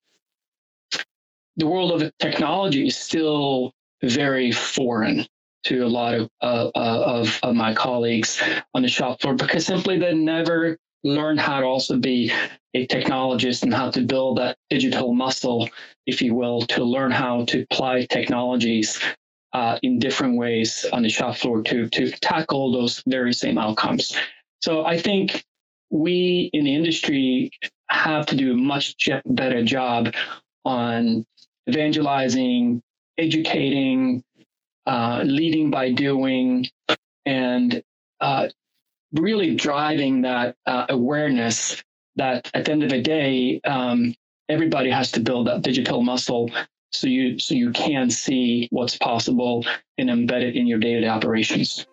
the 1.58 1.68
world 1.68 2.02
of 2.02 2.12
technology 2.18 2.88
is 2.88 2.98
still 2.98 3.72
very 4.02 4.52
foreign 4.52 5.28
to 5.66 5.86
a 5.86 5.88
lot 5.88 6.14
of, 6.14 6.30
uh, 6.42 6.70
uh, 6.76 7.04
of, 7.06 7.40
of 7.44 7.56
my 7.56 7.74
colleagues 7.74 8.42
on 8.74 8.82
the 8.82 8.88
shop 8.88 9.22
floor 9.22 9.34
because 9.34 9.66
simply 9.66 9.98
they 9.98 10.14
never 10.14 10.78
learn 11.04 11.38
how 11.38 11.60
to 11.60 11.66
also 11.66 11.98
be 11.98 12.32
a 12.74 12.88
technologist 12.88 13.64
and 13.64 13.74
how 13.74 13.90
to 13.92 14.02
build 14.02 14.38
that 14.38 14.58
digital 14.70 15.14
muscle, 15.14 15.70
if 16.06 16.22
you 16.22 16.36
will, 16.36 16.62
to 16.62 16.84
learn 16.84 17.12
how 17.12 17.46
to 17.46 17.66
apply 17.72 18.06
technologies 18.06 19.00
uh, 19.54 19.80
in 19.82 20.00
different 20.00 20.38
ways 20.38 20.86
on 20.92 21.04
the 21.04 21.10
shop 21.10 21.36
floor 21.36 21.62
to, 21.64 21.90
to 21.90 22.12
tackle 22.12 22.72
those 22.72 23.02
very 23.08 23.34
same 23.34 23.58
outcomes. 23.58 24.16
So 24.62 24.86
I 24.86 24.98
think 24.98 25.44
we 25.90 26.50
in 26.54 26.66
the 26.66 26.76
industry 26.76 27.52
have 27.90 28.26
to 28.28 28.36
do 28.36 28.54
a 28.54 28.58
much 28.58 28.96
better 29.26 29.64
job 29.64 30.14
on 30.66 31.26
evangelizing, 31.70 32.82
educating, 33.18 34.24
uh, 34.88 35.22
leading 35.26 35.70
by 35.70 35.92
doing, 35.92 36.66
and 37.26 37.84
uh, 38.22 38.48
really 39.14 39.54
driving 39.56 40.22
that 40.22 40.56
uh, 40.66 40.86
awareness 40.90 41.84
that 42.16 42.50
at 42.54 42.66
the 42.66 42.72
end 42.72 42.84
of 42.84 42.90
the 42.90 43.02
day, 43.02 43.60
um, 43.66 44.16
everybody 44.50 44.90
has 44.90 45.12
to 45.12 45.20
build 45.20 45.48
that 45.48 45.62
digital 45.62 46.02
muscle 46.02 46.50
so 46.92 47.08
you 47.08 47.38
so 47.38 47.54
you 47.54 47.72
can 47.72 48.10
see 48.10 48.68
what's 48.72 48.98
possible 48.98 49.66
and 49.98 50.10
embed 50.10 50.42
it 50.42 50.56
in 50.56 50.68
your 50.68 50.80
day-to-day 50.80 51.08
operations. 51.08 51.86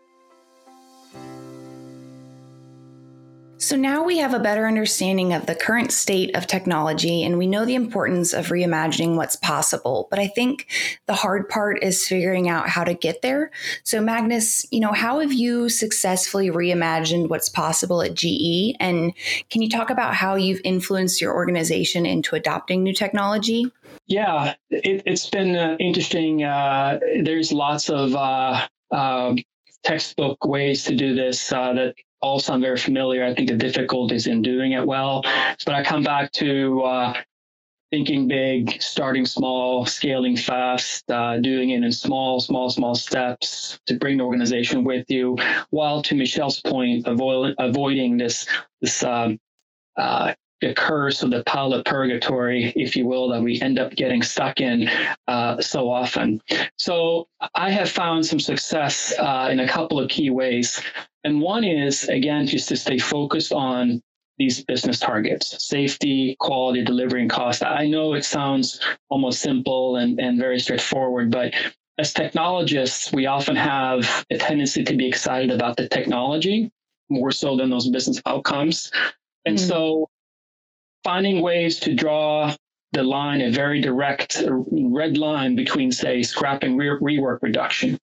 So 3.64 3.76
now 3.76 4.04
we 4.04 4.18
have 4.18 4.35
a 4.35 4.38
better 4.38 4.66
understanding 4.66 5.33
of 5.33 5.47
the 5.47 5.54
current 5.54 5.90
state 5.90 6.37
of 6.37 6.47
technology 6.47 7.25
and 7.25 7.38
we 7.38 7.47
know 7.47 7.64
the 7.64 7.75
importance 7.75 8.35
of 8.35 8.49
reimagining 8.49 9.16
what's 9.16 9.37
possible. 9.37 10.06
But 10.11 10.18
I 10.18 10.26
think 10.26 10.66
the 11.06 11.14
hard 11.14 11.49
part 11.49 11.83
is 11.83 12.06
figuring 12.06 12.47
out 12.47 12.68
how 12.68 12.85
to 12.85 12.92
get 12.92 13.23
there. 13.23 13.50
So, 13.83 14.02
Magnus, 14.02 14.71
you 14.71 14.80
know, 14.80 14.92
how 14.92 15.21
have 15.21 15.33
you 15.33 15.71
successfully 15.71 16.50
reimagined 16.50 17.30
what's 17.30 17.49
possible 17.49 18.02
at 18.02 18.12
GE? 18.12 18.76
And 18.80 19.14
can 19.49 19.62
you 19.62 19.71
talk 19.71 19.88
about 19.88 20.14
how 20.14 20.35
you've 20.35 20.61
influenced 20.62 21.23
your 21.23 21.33
organization 21.33 22.04
into 22.04 22.37
adopting 22.37 22.83
new 22.83 22.92
technology? 22.92 23.73
Yeah, 24.06 24.56
it, 24.68 25.09
has 25.09 25.30
been 25.30 25.56
uh, 25.56 25.78
interesting. 25.80 26.44
Uh, 26.44 27.00
there's 27.23 27.50
lots 27.50 27.88
of 27.88 28.14
uh, 28.14 28.66
uh, 28.90 29.37
textbook 29.85 30.45
ways 30.45 30.85
to 30.85 30.97
do 30.97 31.14
this 31.14 31.53
uh, 31.53 31.73
that 31.75 31.95
all 32.21 32.41
sound 32.41 32.62
very 32.62 32.79
familiar. 32.79 33.25
I 33.25 33.35
think 33.35 33.49
the 33.49 33.57
difficulties 33.57 34.26
in 34.26 34.43
doing 34.43 34.73
it 34.73 34.87
well. 34.87 35.23
But 35.64 35.75
I 35.75 35.85
come 35.85 36.03
back 36.03 36.33
to 36.33 36.83
uh, 36.83 37.14
thinking 37.91 38.26
big, 38.26 38.81
starting 38.83 39.26
small, 39.26 39.87
scaling 39.87 40.37
fast, 40.37 41.09
uh, 41.11 41.38
doing 41.38 41.71
it 41.71 41.85
in 41.85 41.93
small, 41.93 42.41
small, 42.41 42.71
small 42.71 42.95
steps 42.95 43.79
to 43.87 43.97
bring 43.97 44.19
the 44.19 44.25
organization 44.25 44.85
with 44.85 45.05
you, 45.09 45.37
while 45.71 46.03
to 46.03 46.14
Michelle's 46.14 46.61
point, 46.61 47.07
avoid, 47.07 47.55
avoiding 47.59 48.17
this 48.17 48.47
this 48.81 49.05
um, 49.05 49.38
uh, 49.97 50.35
the 50.61 50.75
curse 50.75 51.23
of 51.23 51.30
the 51.30 51.42
pilot 51.44 51.84
purgatory, 51.84 52.73
if 52.76 52.96
you 52.96 53.06
will, 53.06 53.28
that 53.28 53.42
we 53.42 53.61
end 53.61 53.78
up 53.78 53.92
getting 53.92 54.23
stuck 54.23 54.61
in 54.61 54.88
uh, 55.28 55.61
so 55.61 55.90
often. 55.90 56.40
So 56.76 57.28
I 57.54 57.70
have 57.70 57.90
found 57.90 58.25
some 58.25 58.40
success 58.40 59.12
uh, 59.18 59.49
in 59.50 59.61
a 59.61 59.68
couple 59.68 59.99
of 59.99 60.08
key 60.08 60.30
ways. 60.30 60.80
And 61.25 61.40
one 61.40 61.64
is, 61.64 62.08
again, 62.08 62.46
just 62.46 62.68
to 62.68 62.76
stay 62.76 62.99
focused 62.99 63.52
on 63.52 64.02
these 64.38 64.64
business 64.64 64.99
targets 64.99 65.64
safety, 65.64 66.37
quality, 66.40 66.82
delivery, 66.84 67.20
and 67.23 67.30
cost. 67.30 67.64
I 67.64 67.87
know 67.87 68.14
it 68.14 68.25
sounds 68.25 68.80
almost 69.08 69.40
simple 69.40 69.96
and, 69.96 70.18
and 70.18 70.38
very 70.38 70.58
straightforward, 70.58 71.30
but 71.30 71.54
as 71.99 72.12
technologists, 72.12 73.12
we 73.12 73.26
often 73.26 73.54
have 73.54 74.25
a 74.30 74.38
tendency 74.38 74.82
to 74.82 74.96
be 74.96 75.06
excited 75.06 75.52
about 75.52 75.76
the 75.76 75.88
technology 75.88 76.73
more 77.08 77.30
so 77.30 77.56
than 77.56 77.70
those 77.70 77.88
business 77.88 78.20
outcomes. 78.26 78.90
And 79.44 79.56
mm. 79.56 79.68
so 79.68 80.08
finding 81.04 81.42
ways 81.42 81.78
to 81.80 81.94
draw 81.94 82.54
the 82.92 83.02
line, 83.02 83.40
a 83.40 83.50
very 83.50 83.80
direct 83.80 84.42
red 84.49 85.18
line 85.18 85.54
between, 85.54 85.92
say, 85.92 86.23
scrap 86.23 86.62
and 86.62 86.78
re- 86.78 86.99
rework 87.00 87.38
reduction, 87.42 87.99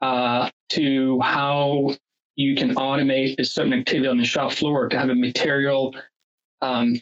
uh, 0.00 0.48
to 0.70 1.20
how 1.20 1.94
you 2.36 2.54
can 2.54 2.74
automate 2.76 3.38
a 3.40 3.44
certain 3.44 3.72
activity 3.72 4.06
on 4.08 4.18
the 4.18 4.24
shop 4.24 4.52
floor 4.52 4.88
to 4.88 4.98
have 4.98 5.08
a 5.08 5.14
material 5.14 5.94
um, 6.62 6.94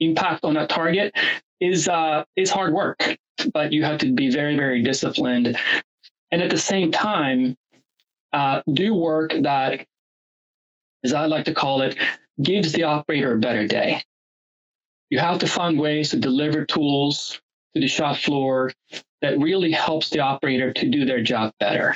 impact 0.00 0.44
on 0.44 0.54
that 0.54 0.68
target 0.68 1.14
is 1.60 1.88
uh, 1.88 2.24
is 2.36 2.50
hard 2.50 2.72
work, 2.72 3.16
but 3.52 3.72
you 3.72 3.84
have 3.84 3.98
to 3.98 4.12
be 4.12 4.30
very 4.30 4.56
very 4.56 4.82
disciplined, 4.82 5.56
and 6.30 6.42
at 6.42 6.50
the 6.50 6.58
same 6.58 6.90
time, 6.90 7.56
uh, 8.32 8.62
do 8.72 8.94
work 8.94 9.32
that, 9.42 9.86
as 11.04 11.12
I 11.12 11.26
like 11.26 11.44
to 11.44 11.54
call 11.54 11.82
it, 11.82 11.96
gives 12.42 12.72
the 12.72 12.84
operator 12.84 13.34
a 13.34 13.38
better 13.38 13.66
day. 13.66 14.02
You 15.12 15.18
have 15.18 15.40
to 15.40 15.46
find 15.46 15.78
ways 15.78 16.08
to 16.12 16.16
deliver 16.16 16.64
tools 16.64 17.38
to 17.74 17.82
the 17.82 17.86
shop 17.86 18.16
floor 18.16 18.72
that 19.20 19.38
really 19.38 19.70
helps 19.70 20.08
the 20.08 20.20
operator 20.20 20.72
to 20.72 20.88
do 20.88 21.04
their 21.04 21.22
job 21.22 21.52
better 21.60 21.94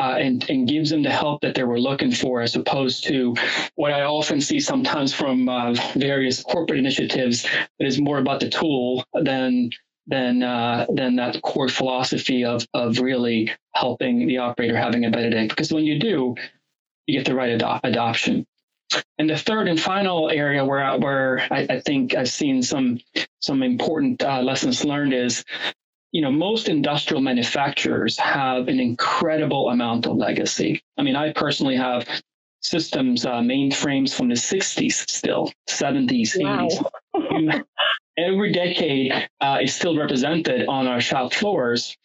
uh, 0.00 0.16
and, 0.18 0.44
and 0.50 0.66
gives 0.66 0.90
them 0.90 1.04
the 1.04 1.10
help 1.10 1.42
that 1.42 1.54
they 1.54 1.62
were 1.62 1.78
looking 1.78 2.10
for, 2.10 2.40
as 2.40 2.56
opposed 2.56 3.04
to 3.04 3.36
what 3.76 3.92
I 3.92 4.02
often 4.02 4.40
see 4.40 4.58
sometimes 4.58 5.14
from 5.14 5.48
uh, 5.48 5.74
various 5.94 6.42
corporate 6.42 6.80
initiatives 6.80 7.44
that 7.44 7.86
is 7.86 8.00
more 8.00 8.18
about 8.18 8.40
the 8.40 8.50
tool 8.50 9.04
than 9.14 9.70
than 10.08 10.42
uh, 10.42 10.86
than 10.92 11.14
that 11.16 11.40
core 11.42 11.68
philosophy 11.68 12.44
of 12.44 12.66
of 12.74 12.98
really 12.98 13.52
helping 13.76 14.26
the 14.26 14.38
operator 14.38 14.76
having 14.76 15.04
a 15.04 15.10
better 15.12 15.30
day. 15.30 15.46
Because 15.46 15.72
when 15.72 15.84
you 15.84 16.00
do, 16.00 16.34
you 17.06 17.16
get 17.16 17.26
the 17.26 17.36
right 17.36 17.50
ado- 17.50 17.78
adoption. 17.84 18.44
And 19.18 19.28
the 19.28 19.36
third 19.36 19.68
and 19.68 19.80
final 19.80 20.30
area 20.30 20.64
where 20.64 20.98
where 20.98 21.46
I, 21.50 21.66
I 21.70 21.80
think 21.80 22.14
I've 22.14 22.30
seen 22.30 22.62
some 22.62 23.00
some 23.40 23.62
important 23.62 24.22
uh, 24.22 24.40
lessons 24.42 24.84
learned 24.84 25.14
is 25.14 25.44
you 26.12 26.22
know, 26.22 26.30
most 26.30 26.68
industrial 26.68 27.20
manufacturers 27.20 28.18
have 28.18 28.68
an 28.68 28.80
incredible 28.80 29.68
amount 29.68 30.06
of 30.06 30.16
legacy. 30.16 30.82
I 30.96 31.02
mean, 31.02 31.16
I 31.16 31.32
personally 31.32 31.76
have 31.76 32.08
systems, 32.60 33.26
uh, 33.26 33.40
mainframes 33.40 34.14
from 34.14 34.28
the 34.28 34.34
60s 34.34 35.08
still, 35.08 35.52
70s, 35.68 36.42
wow. 36.42 36.68
80s. 37.14 37.64
Every 38.18 38.52
decade 38.52 39.12
uh, 39.40 39.58
is 39.62 39.74
still 39.74 39.96
represented 39.96 40.66
on 40.66 40.86
our 40.86 41.00
shop 41.00 41.32
floors. 41.32 41.96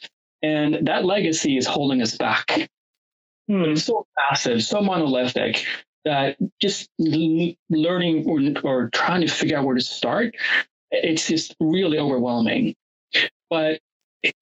And 0.41 0.87
that 0.87 1.05
legacy 1.05 1.57
is 1.57 1.65
holding 1.65 2.01
us 2.01 2.17
back. 2.17 2.69
Hmm. 3.47 3.63
It's 3.63 3.85
so 3.85 4.05
massive, 4.17 4.63
so 4.63 4.81
monolithic 4.81 5.65
that 6.05 6.38
just 6.62 6.89
learning 7.00 8.25
or, 8.25 8.41
or 8.63 8.89
trying 8.89 9.22
to 9.22 9.27
figure 9.27 9.57
out 9.57 9.65
where 9.65 9.75
to 9.75 9.81
start, 9.81 10.36
it's 10.91 11.27
just 11.27 11.55
really 11.60 11.98
overwhelming. 11.98 12.75
But 13.50 13.79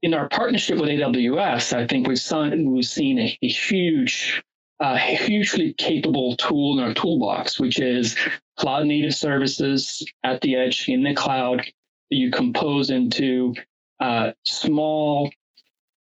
in 0.02 0.14
our 0.14 0.30
partnership 0.30 0.80
with 0.80 0.90
AWS, 0.90 1.74
I 1.74 1.88
think 1.88 2.08
we've, 2.08 2.20
seen, 2.20 2.72
we've 2.72 2.86
seen 2.86 3.20
a, 3.20 3.38
a 3.42 3.48
huge, 3.48 4.44
uh, 4.80 4.98
hugely 4.98 5.74
capable 5.74 6.36
tool 6.36 6.78
in 6.78 6.84
our 6.84 6.94
toolbox, 6.94 7.60
which 7.60 7.80
is 7.80 8.18
cloud 8.58 8.86
native 8.86 9.16
services 9.16 10.06
at 10.24 10.42
the 10.42 10.56
edge 10.56 10.88
in 10.88 11.04
the 11.04 11.14
cloud 11.14 11.60
that 11.60 12.16
you 12.16 12.32
compose 12.32 12.90
into 12.90 13.54
uh, 14.00 14.32
small 14.46 15.32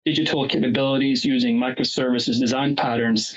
digital 0.04 0.46
capabilities 0.48 1.24
using 1.24 1.58
microservices 1.58 2.38
design 2.38 2.76
patterns 2.76 3.34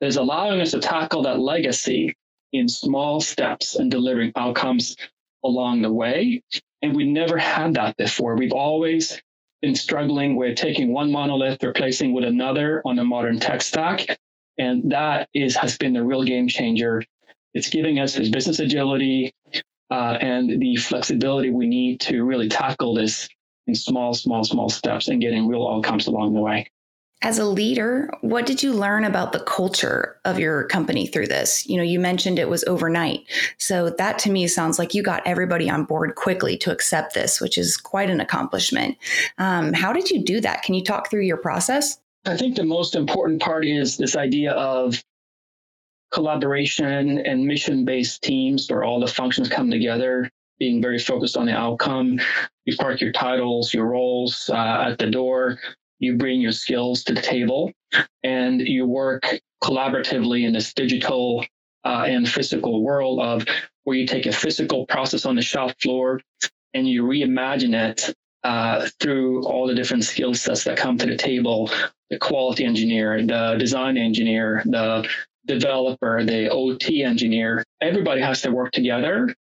that 0.00 0.06
is 0.06 0.16
allowing 0.16 0.60
us 0.60 0.72
to 0.72 0.80
tackle 0.80 1.22
that 1.22 1.38
legacy 1.38 2.14
in 2.52 2.68
small 2.68 3.20
steps 3.20 3.76
and 3.76 3.90
delivering 3.90 4.32
outcomes 4.36 4.96
along 5.44 5.82
the 5.82 5.92
way. 5.92 6.42
And 6.82 6.94
we 6.94 7.04
never 7.04 7.38
had 7.38 7.74
that 7.74 7.96
before. 7.96 8.36
We've 8.36 8.52
always 8.52 9.20
been 9.62 9.74
struggling 9.74 10.36
with 10.36 10.56
taking 10.56 10.92
one 10.92 11.10
monolith, 11.10 11.62
replacing 11.62 12.12
with 12.12 12.24
another 12.24 12.82
on 12.84 12.98
a 12.98 13.04
modern 13.04 13.40
tech 13.40 13.62
stack. 13.62 14.18
And 14.58 14.90
that 14.92 15.28
is 15.34 15.56
has 15.56 15.76
been 15.76 15.92
the 15.92 16.02
real 16.04 16.22
game 16.24 16.48
changer. 16.48 17.02
It's 17.54 17.68
giving 17.68 17.98
us 17.98 18.14
this 18.14 18.28
business 18.28 18.58
agility 18.58 19.32
uh, 19.90 20.18
and 20.20 20.60
the 20.60 20.76
flexibility 20.76 21.50
we 21.50 21.66
need 21.66 22.00
to 22.00 22.22
really 22.22 22.48
tackle 22.48 22.94
this 22.94 23.28
in 23.66 23.74
small, 23.74 24.14
small, 24.14 24.44
small 24.44 24.68
steps 24.68 25.08
and 25.08 25.20
getting 25.20 25.48
real 25.48 25.66
outcomes 25.66 26.06
along 26.06 26.34
the 26.34 26.40
way. 26.40 26.70
As 27.22 27.38
a 27.38 27.46
leader, 27.46 28.10
what 28.20 28.44
did 28.44 28.62
you 28.62 28.72
learn 28.72 29.04
about 29.04 29.32
the 29.32 29.40
culture 29.40 30.20
of 30.26 30.38
your 30.38 30.64
company 30.64 31.06
through 31.06 31.28
this? 31.28 31.66
You 31.66 31.78
know, 31.78 31.82
you 31.82 31.98
mentioned 31.98 32.38
it 32.38 32.50
was 32.50 32.62
overnight. 32.64 33.24
So 33.56 33.88
that 33.90 34.18
to 34.20 34.30
me 34.30 34.46
sounds 34.48 34.78
like 34.78 34.92
you 34.92 35.02
got 35.02 35.26
everybody 35.26 35.70
on 35.70 35.84
board 35.84 36.14
quickly 36.14 36.58
to 36.58 36.70
accept 36.70 37.14
this, 37.14 37.40
which 37.40 37.56
is 37.56 37.78
quite 37.78 38.10
an 38.10 38.20
accomplishment. 38.20 38.98
Um, 39.38 39.72
how 39.72 39.94
did 39.94 40.10
you 40.10 40.22
do 40.22 40.40
that? 40.42 40.62
Can 40.62 40.74
you 40.74 40.84
talk 40.84 41.10
through 41.10 41.22
your 41.22 41.38
process? 41.38 41.98
I 42.26 42.36
think 42.36 42.56
the 42.56 42.64
most 42.64 42.94
important 42.94 43.40
part 43.40 43.64
is 43.64 43.96
this 43.96 44.14
idea 44.14 44.52
of 44.52 45.02
collaboration 46.10 47.18
and 47.18 47.46
mission 47.46 47.84
based 47.84 48.22
teams 48.22 48.70
where 48.70 48.84
all 48.84 49.00
the 49.00 49.06
functions 49.06 49.48
come 49.48 49.70
together, 49.70 50.28
being 50.58 50.82
very 50.82 50.98
focused 50.98 51.36
on 51.36 51.46
the 51.46 51.52
outcome. 51.52 52.20
You 52.66 52.76
park 52.76 53.00
your 53.00 53.12
titles, 53.12 53.72
your 53.72 53.86
roles 53.86 54.50
uh, 54.52 54.88
at 54.90 54.98
the 54.98 55.10
door, 55.10 55.58
you 55.98 56.16
bring 56.16 56.40
your 56.40 56.52
skills 56.52 57.04
to 57.04 57.14
the 57.14 57.22
table, 57.22 57.72
and 58.22 58.60
you 58.60 58.86
work 58.86 59.24
collaboratively 59.62 60.44
in 60.44 60.52
this 60.52 60.72
digital 60.74 61.44
uh, 61.84 62.04
and 62.06 62.28
physical 62.28 62.82
world 62.82 63.20
of 63.20 63.44
where 63.84 63.96
you 63.96 64.06
take 64.06 64.26
a 64.26 64.32
physical 64.32 64.86
process 64.86 65.24
on 65.24 65.36
the 65.36 65.42
shop 65.42 65.72
floor 65.80 66.20
and 66.74 66.88
you 66.88 67.04
reimagine 67.04 67.74
it 67.74 68.14
uh, 68.44 68.86
through 69.00 69.44
all 69.44 69.66
the 69.66 69.74
different 69.74 70.04
skill 70.04 70.34
sets 70.34 70.64
that 70.64 70.76
come 70.76 70.98
to 70.98 71.06
the 71.06 71.16
table 71.16 71.70
the 72.10 72.18
quality 72.18 72.64
engineer, 72.64 73.20
the 73.20 73.56
design 73.58 73.96
engineer, 73.96 74.62
the 74.64 75.08
developer, 75.44 76.22
the 76.24 76.48
OT 76.48 77.02
engineer. 77.02 77.64
Everybody 77.80 78.20
has 78.20 78.42
to 78.42 78.50
work 78.50 78.72
together 78.72 79.34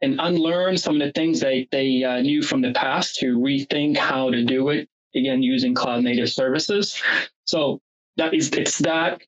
and 0.00 0.20
unlearn 0.20 0.76
some 0.76 1.00
of 1.00 1.06
the 1.06 1.12
things 1.12 1.40
they, 1.40 1.66
they 1.72 2.04
uh, 2.04 2.20
knew 2.20 2.42
from 2.42 2.62
the 2.62 2.72
past 2.72 3.16
to 3.16 3.36
rethink 3.38 3.96
how 3.96 4.30
to 4.30 4.44
do 4.44 4.68
it 4.68 4.88
again 5.14 5.42
using 5.42 5.74
cloud 5.74 6.02
native 6.02 6.30
services. 6.30 7.00
So 7.44 7.80
that 8.16 8.34
is 8.34 8.50
it's 8.50 8.78
that 8.78 9.22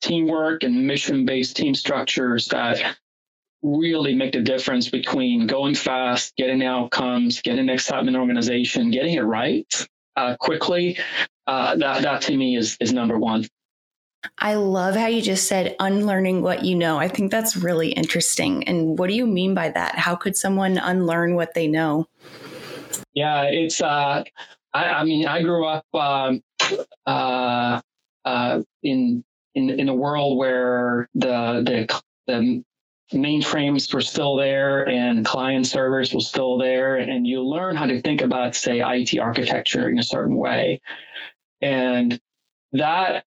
teamwork 0.00 0.62
and 0.62 0.86
mission 0.86 1.24
based 1.24 1.56
team 1.56 1.74
structures 1.74 2.48
that 2.48 2.96
really 3.62 4.14
make 4.14 4.32
the 4.32 4.40
difference 4.40 4.88
between 4.88 5.46
going 5.46 5.74
fast, 5.74 6.34
getting 6.36 6.64
outcomes, 6.64 7.42
getting 7.42 7.68
excitement 7.68 8.16
organization, 8.16 8.90
getting 8.90 9.14
it 9.14 9.20
right 9.20 9.86
uh, 10.16 10.36
quickly. 10.40 10.98
Uh, 11.46 11.76
that 11.76 12.02
that 12.02 12.22
to 12.22 12.36
me 12.36 12.56
is 12.56 12.76
is 12.80 12.92
number 12.92 13.18
one. 13.18 13.46
I 14.38 14.54
love 14.54 14.96
how 14.96 15.06
you 15.06 15.22
just 15.22 15.46
said 15.46 15.76
unlearning 15.80 16.42
what 16.42 16.64
you 16.64 16.74
know. 16.74 16.98
I 16.98 17.08
think 17.08 17.30
that's 17.30 17.56
really 17.56 17.92
interesting. 17.92 18.64
And 18.64 18.98
what 18.98 19.08
do 19.08 19.14
you 19.14 19.26
mean 19.26 19.54
by 19.54 19.70
that? 19.70 19.98
How 19.98 20.14
could 20.14 20.36
someone 20.36 20.76
unlearn 20.76 21.34
what 21.34 21.54
they 21.54 21.66
know? 21.66 22.06
Yeah, 23.14 23.44
it's 23.44 23.80
uh, 23.80 24.24
I, 24.72 24.84
I 24.84 25.04
mean, 25.04 25.26
I 25.26 25.42
grew 25.42 25.66
up 25.66 25.84
um, 25.94 26.42
uh, 27.06 27.80
uh, 28.24 28.62
in 28.82 29.24
in 29.54 29.70
in 29.70 29.88
a 29.88 29.94
world 29.94 30.38
where 30.38 31.08
the 31.14 31.62
the 31.64 32.02
the 32.26 32.64
mainframes 33.12 33.92
were 33.92 34.00
still 34.00 34.36
there 34.36 34.88
and 34.88 35.24
client 35.24 35.66
servers 35.66 36.14
were 36.14 36.20
still 36.20 36.58
there, 36.58 36.96
and 36.96 37.26
you 37.26 37.42
learn 37.42 37.74
how 37.74 37.86
to 37.86 38.00
think 38.02 38.20
about, 38.20 38.54
say, 38.54 38.80
IT 38.84 39.18
architecture 39.18 39.88
in 39.88 39.98
a 39.98 40.02
certain 40.02 40.36
way, 40.36 40.80
and 41.60 42.20
that 42.72 43.24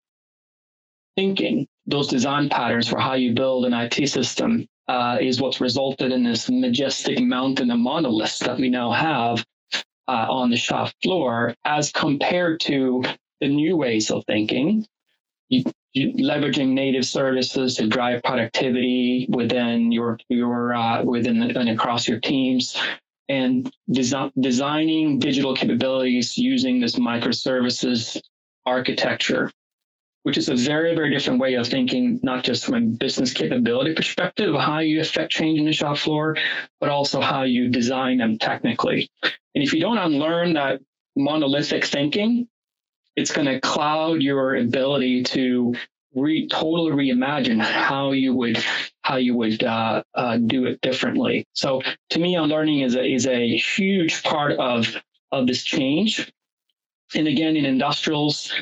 thinking, 1.17 1.67
those 1.85 2.07
design 2.07 2.49
patterns 2.49 2.87
for 2.87 2.99
how 2.99 3.13
you 3.13 3.33
build 3.33 3.65
an 3.65 3.73
IT 3.73 4.07
system, 4.07 4.67
uh, 4.87 5.17
is 5.21 5.41
what's 5.41 5.61
resulted 5.61 6.11
in 6.11 6.23
this 6.23 6.49
majestic 6.49 7.19
mountain 7.19 7.69
of 7.71 7.79
monoliths 7.79 8.39
that 8.39 8.57
we 8.57 8.69
now 8.69 8.91
have 8.91 9.45
uh, 10.07 10.27
on 10.29 10.49
the 10.49 10.57
shop 10.57 10.91
floor 11.01 11.55
as 11.65 11.91
compared 11.91 12.59
to 12.61 13.03
the 13.41 13.47
new 13.47 13.77
ways 13.77 14.11
of 14.11 14.23
thinking. 14.25 14.85
You, 15.49 15.63
you, 15.93 16.13
leveraging 16.25 16.69
native 16.69 17.05
services 17.05 17.75
to 17.75 17.87
drive 17.87 18.23
productivity 18.23 19.27
within 19.29 19.91
your 19.91 20.17
your 20.29 20.73
uh, 20.73 21.03
within 21.03 21.41
and 21.41 21.69
across 21.69 22.07
your 22.07 22.19
teams, 22.19 22.75
and 23.29 23.71
desi- 23.89 24.31
designing 24.39 25.19
digital 25.19 25.55
capabilities 25.55 26.37
using 26.37 26.79
this 26.79 26.95
microservices 26.95 28.19
architecture, 28.65 29.51
which 30.23 30.37
is 30.37 30.49
a 30.49 30.55
very 30.55 30.95
very 30.95 31.11
different 31.11 31.39
way 31.39 31.53
of 31.55 31.67
thinking, 31.67 32.19
not 32.23 32.43
just 32.43 32.65
from 32.65 32.75
a 32.75 32.81
business 32.81 33.33
capability 33.33 33.93
perspective, 33.93 34.55
how 34.55 34.79
you 34.79 34.99
affect 34.99 35.31
change 35.31 35.59
in 35.59 35.65
the 35.65 35.73
shop 35.73 35.97
floor, 35.97 36.35
but 36.79 36.89
also 36.89 37.21
how 37.21 37.43
you 37.43 37.69
design 37.69 38.17
them 38.17 38.37
technically. 38.37 39.09
And 39.21 39.63
if 39.63 39.73
you 39.73 39.79
don't 39.79 39.97
unlearn 39.97 40.53
that 40.53 40.81
monolithic 41.15 41.85
thinking, 41.85 42.47
it's 43.15 43.31
going 43.31 43.47
to 43.47 43.59
cloud 43.59 44.21
your 44.21 44.55
ability 44.55 45.23
to 45.23 45.75
re, 46.15 46.47
totally 46.47 46.91
reimagine 46.91 47.61
how 47.61 48.11
you 48.11 48.33
would 48.33 48.63
how 49.01 49.17
you 49.17 49.35
would 49.35 49.63
uh, 49.63 50.03
uh, 50.15 50.37
do 50.37 50.65
it 50.65 50.81
differently. 50.81 51.45
So 51.53 51.81
to 52.11 52.19
me, 52.19 52.35
unlearning 52.35 52.81
is 52.81 52.95
a 52.95 53.03
is 53.03 53.27
a 53.27 53.55
huge 53.57 54.23
part 54.23 54.53
of 54.53 54.95
of 55.31 55.47
this 55.47 55.63
change. 55.63 56.31
And 57.15 57.27
again, 57.27 57.55
in 57.55 57.65
industrials, 57.65 58.53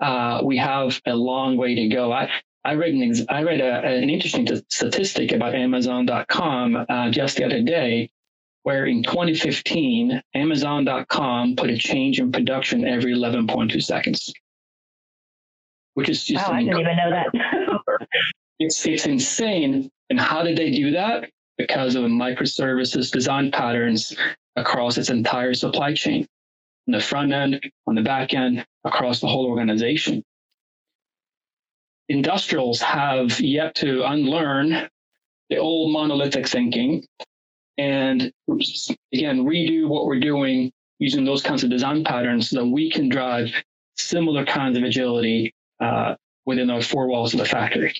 uh, 0.00 0.40
we 0.44 0.56
have 0.56 1.00
a 1.06 1.14
long 1.14 1.56
way 1.56 1.74
to 1.74 1.88
go. 1.88 2.12
I 2.12 2.30
I 2.64 2.74
read 2.74 2.94
an 2.94 3.26
I 3.28 3.42
read 3.42 3.60
a, 3.60 3.86
an 3.86 4.10
interesting 4.10 4.46
statistic 4.68 5.32
about 5.32 5.54
Amazon.com 5.54 6.86
uh, 6.88 7.10
just 7.10 7.36
the 7.36 7.44
other 7.44 7.62
day 7.62 8.10
where 8.62 8.86
in 8.86 9.02
2015, 9.02 10.22
Amazon.com 10.34 11.56
put 11.56 11.70
a 11.70 11.78
change 11.78 12.20
in 12.20 12.30
production 12.30 12.86
every 12.86 13.14
11.2 13.14 13.82
seconds, 13.82 14.32
which 15.94 16.08
is 16.08 16.24
just. 16.24 16.46
Wow, 16.46 16.54
I 16.54 16.64
didn't 16.64 16.80
even 16.80 16.96
know 16.96 17.10
that. 17.10 18.08
it's, 18.58 18.86
it's 18.86 19.06
insane. 19.06 19.90
And 20.10 20.20
how 20.20 20.42
did 20.42 20.56
they 20.56 20.70
do 20.70 20.90
that? 20.92 21.30
Because 21.56 21.94
of 21.94 22.04
microservices 22.04 23.10
design 23.10 23.50
patterns 23.50 24.14
across 24.56 24.98
its 24.98 25.10
entire 25.10 25.54
supply 25.54 25.94
chain, 25.94 26.26
on 26.88 26.92
the 26.92 27.00
front 27.00 27.32
end, 27.32 27.60
on 27.86 27.94
the 27.94 28.02
back 28.02 28.34
end, 28.34 28.66
across 28.84 29.20
the 29.20 29.28
whole 29.28 29.46
organization. 29.46 30.22
Industrials 32.08 32.80
have 32.80 33.40
yet 33.40 33.74
to 33.76 34.04
unlearn 34.04 34.88
the 35.48 35.58
old 35.58 35.92
monolithic 35.92 36.48
thinking 36.48 37.04
and 37.78 38.30
again, 39.12 39.44
redo 39.46 39.88
what 39.88 40.06
we're 40.06 40.20
doing 40.20 40.70
using 40.98 41.24
those 41.24 41.42
kinds 41.42 41.64
of 41.64 41.70
design 41.70 42.04
patterns 42.04 42.50
so 42.50 42.60
that 42.60 42.66
we 42.66 42.90
can 42.90 43.08
drive 43.08 43.48
similar 43.96 44.44
kinds 44.44 44.76
of 44.76 44.84
agility 44.84 45.54
uh, 45.80 46.14
within 46.44 46.68
our 46.68 46.82
four 46.82 47.06
walls 47.06 47.32
of 47.32 47.40
the 47.40 47.46
factory. 47.46 47.94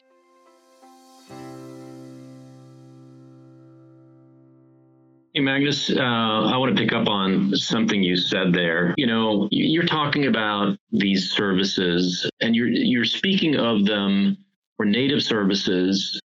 Hey, 5.33 5.43
Magnus, 5.43 5.91
uh, 5.91 6.01
I 6.03 6.57
want 6.57 6.77
to 6.77 6.83
pick 6.83 6.93
up 6.93 7.07
on 7.07 7.55
something 7.55 8.03
you 8.03 8.17
said 8.17 8.53
there. 8.53 8.93
You 8.97 9.07
know, 9.07 9.47
you're 9.53 9.87
talking 9.87 10.27
about 10.27 10.77
these 10.91 11.31
services 11.31 12.29
and 12.41 12.57
you're, 12.57 12.67
you're 12.67 13.05
speaking 13.05 13.55
of 13.55 13.85
them 13.85 14.37
for 14.77 14.85
native 14.85 15.23
services. 15.23 16.21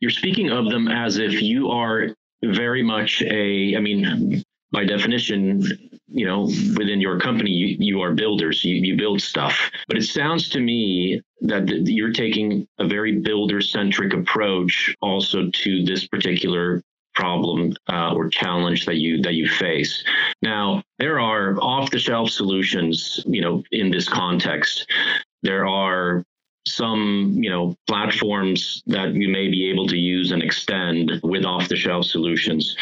You're 0.00 0.10
speaking 0.10 0.50
of 0.50 0.70
them 0.70 0.88
as 0.88 1.18
if 1.18 1.42
you 1.42 1.68
are 1.68 2.14
very 2.42 2.82
much 2.82 3.20
a, 3.20 3.76
I 3.76 3.80
mean, 3.80 4.42
by 4.72 4.86
definition, 4.86 5.62
you 6.08 6.24
know, 6.24 6.44
within 6.78 6.98
your 6.98 7.20
company, 7.20 7.50
you, 7.50 7.76
you 7.78 8.00
are 8.00 8.14
builders, 8.14 8.64
you, 8.64 8.76
you 8.76 8.96
build 8.96 9.20
stuff. 9.20 9.70
But 9.86 9.98
it 9.98 10.04
sounds 10.04 10.48
to 10.50 10.60
me 10.60 11.20
that 11.42 11.68
you're 11.68 12.12
taking 12.12 12.66
a 12.78 12.88
very 12.88 13.18
builder 13.18 13.60
centric 13.60 14.14
approach 14.14 14.96
also 15.02 15.50
to 15.50 15.84
this 15.84 16.06
particular 16.06 16.82
problem 17.14 17.74
uh, 17.88 18.14
or 18.14 18.28
challenge 18.28 18.86
that 18.86 18.96
you 18.96 19.20
that 19.22 19.34
you 19.34 19.48
face. 19.48 20.04
Now, 20.42 20.82
there 20.98 21.20
are 21.20 21.56
off 21.60 21.90
the 21.90 21.98
shelf 21.98 22.30
solutions, 22.30 23.22
you 23.26 23.40
know, 23.40 23.62
in 23.72 23.90
this 23.90 24.08
context. 24.08 24.90
There 25.42 25.66
are 25.66 26.24
some 26.66 27.34
you 27.36 27.48
know 27.48 27.74
platforms 27.86 28.82
that 28.86 29.14
you 29.14 29.28
may 29.28 29.48
be 29.48 29.70
able 29.70 29.86
to 29.86 29.96
use 29.96 30.30
and 30.30 30.42
extend 30.42 31.12
with 31.22 31.44
off 31.44 31.68
the 31.68 31.76
shelf 31.76 32.04
solutions 32.04 32.76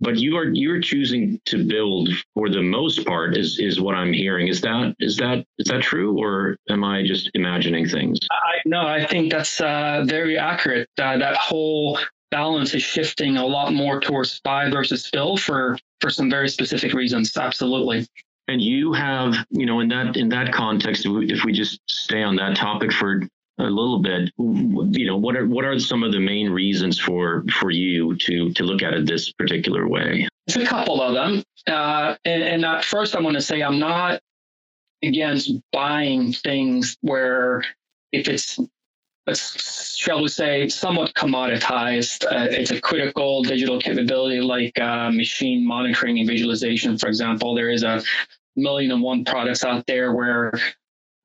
but 0.00 0.16
you 0.16 0.36
are 0.36 0.50
you're 0.52 0.80
choosing 0.80 1.40
to 1.46 1.64
build 1.64 2.08
for 2.34 2.48
the 2.48 2.62
most 2.62 3.04
part 3.06 3.36
is 3.36 3.58
is 3.58 3.80
what 3.80 3.94
i'm 3.94 4.12
hearing 4.12 4.48
is 4.48 4.60
that 4.60 4.94
is 5.00 5.16
that 5.16 5.44
is 5.58 5.66
that 5.66 5.82
true 5.82 6.16
or 6.18 6.56
am 6.68 6.84
i 6.84 7.02
just 7.02 7.30
imagining 7.34 7.88
things 7.88 8.18
I, 8.30 8.60
no 8.66 8.86
i 8.86 9.04
think 9.06 9.32
that's 9.32 9.60
uh, 9.60 10.04
very 10.06 10.38
accurate 10.38 10.88
uh, 10.98 11.18
that 11.18 11.36
whole 11.36 11.98
balance 12.34 12.74
is 12.74 12.82
shifting 12.82 13.36
a 13.36 13.46
lot 13.46 13.72
more 13.72 14.00
towards 14.00 14.40
buy 14.40 14.68
versus 14.68 15.08
build 15.10 15.40
for 15.40 15.78
for 16.00 16.10
some 16.10 16.28
very 16.28 16.48
specific 16.48 16.92
reasons 16.92 17.36
absolutely 17.36 18.06
and 18.48 18.60
you 18.60 18.92
have, 18.92 19.34
you 19.50 19.66
know, 19.66 19.80
in 19.80 19.88
that 19.88 20.16
in 20.16 20.28
that 20.30 20.52
context, 20.52 21.06
if 21.06 21.44
we 21.44 21.52
just 21.52 21.80
stay 21.88 22.22
on 22.22 22.36
that 22.36 22.56
topic 22.56 22.92
for 22.92 23.22
a 23.58 23.62
little 23.62 24.00
bit, 24.00 24.30
you 24.38 25.06
know, 25.06 25.16
what 25.16 25.36
are 25.36 25.46
what 25.46 25.64
are 25.64 25.78
some 25.78 26.02
of 26.02 26.12
the 26.12 26.20
main 26.20 26.50
reasons 26.50 26.98
for 26.98 27.44
for 27.60 27.70
you 27.70 28.16
to 28.16 28.52
to 28.52 28.64
look 28.64 28.82
at 28.82 28.92
it 28.92 29.06
this 29.06 29.32
particular 29.32 29.88
way? 29.88 30.28
It's 30.46 30.56
a 30.56 30.66
couple 30.66 31.00
of 31.00 31.14
them, 31.14 31.42
uh, 31.66 32.16
and, 32.26 32.64
and 32.64 32.84
first 32.84 33.16
I 33.16 33.20
want 33.20 33.36
to 33.36 33.42
say 33.42 33.62
I'm 33.62 33.78
not 33.78 34.20
against 35.02 35.52
buying 35.72 36.32
things 36.32 36.98
where 37.00 37.62
if 38.12 38.28
it's 38.28 38.58
shall 39.32 40.22
we 40.22 40.28
say, 40.28 40.68
somewhat 40.68 41.14
commoditized. 41.14 42.24
Uh, 42.26 42.48
it's 42.50 42.70
a 42.70 42.80
critical 42.80 43.42
digital 43.42 43.80
capability 43.80 44.40
like 44.40 44.78
uh, 44.78 45.10
machine 45.10 45.66
monitoring 45.66 46.18
and 46.18 46.28
visualization, 46.28 46.98
for 46.98 47.08
example. 47.08 47.54
There 47.54 47.70
is 47.70 47.82
a 47.82 48.02
million 48.56 48.92
and 48.92 49.02
one 49.02 49.24
products 49.24 49.64
out 49.64 49.86
there 49.86 50.12
where 50.12 50.52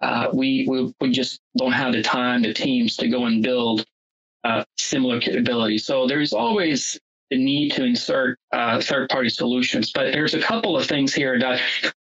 uh, 0.01 0.29
we, 0.33 0.65
we, 0.69 0.93
we 1.01 1.11
just 1.11 1.41
don't 1.57 1.73
have 1.73 1.93
the 1.93 2.01
time, 2.01 2.41
the 2.41 2.53
teams 2.53 2.95
to 2.97 3.09
go 3.09 3.25
and 3.25 3.43
build 3.43 3.85
uh, 4.43 4.63
similar 4.77 5.19
capabilities. 5.19 5.85
So 5.85 6.07
there's 6.07 6.31
always 6.31 6.97
the 7.29 7.37
need 7.37 7.73
to 7.73 7.83
insert 7.83 8.39
uh, 8.53 8.81
third 8.81 9.09
party 9.09 9.29
solutions. 9.29 9.91
But 9.91 10.13
there's 10.13 10.33
a 10.33 10.39
couple 10.39 10.77
of 10.77 10.85
things 10.87 11.13
here 11.13 11.37
that 11.39 11.61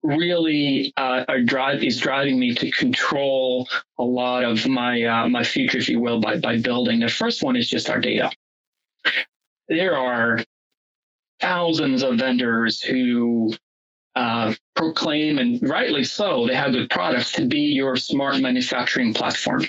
really 0.03 0.93
uh, 0.97 1.25
are 1.29 1.41
drive 1.41 1.83
is 1.83 1.99
driving 1.99 2.39
me 2.39 2.55
to 2.55 2.71
control 2.71 3.69
a 3.99 4.03
lot 4.03 4.45
of 4.45 4.67
my 4.67 5.03
uh, 5.03 5.29
my 5.29 5.45
future, 5.45 5.79
if 5.79 5.89
you 5.89 6.01
will, 6.01 6.21
by 6.21 6.37
by 6.39 6.59
building. 6.59 7.01
The 7.01 7.09
first 7.09 7.43
one 7.43 7.57
is 7.57 7.69
just 7.69 7.91
our 7.91 8.01
data. 8.01 8.31
There 9.69 9.97
are 9.97 10.43
thousands 11.41 12.03
of 12.03 12.19
vendors 12.19 12.81
who 12.83 13.55
uh, 14.15 14.55
proclaim, 14.75 15.39
and 15.39 15.63
rightly 15.69 16.05
so, 16.05 16.47
they 16.47 16.55
have 16.55 16.73
good 16.73 16.91
products 16.91 17.33
to 17.33 17.47
be 17.47 17.61
your 17.61 17.97
smart 17.97 18.41
manufacturing 18.41 19.15
platform. 19.15 19.65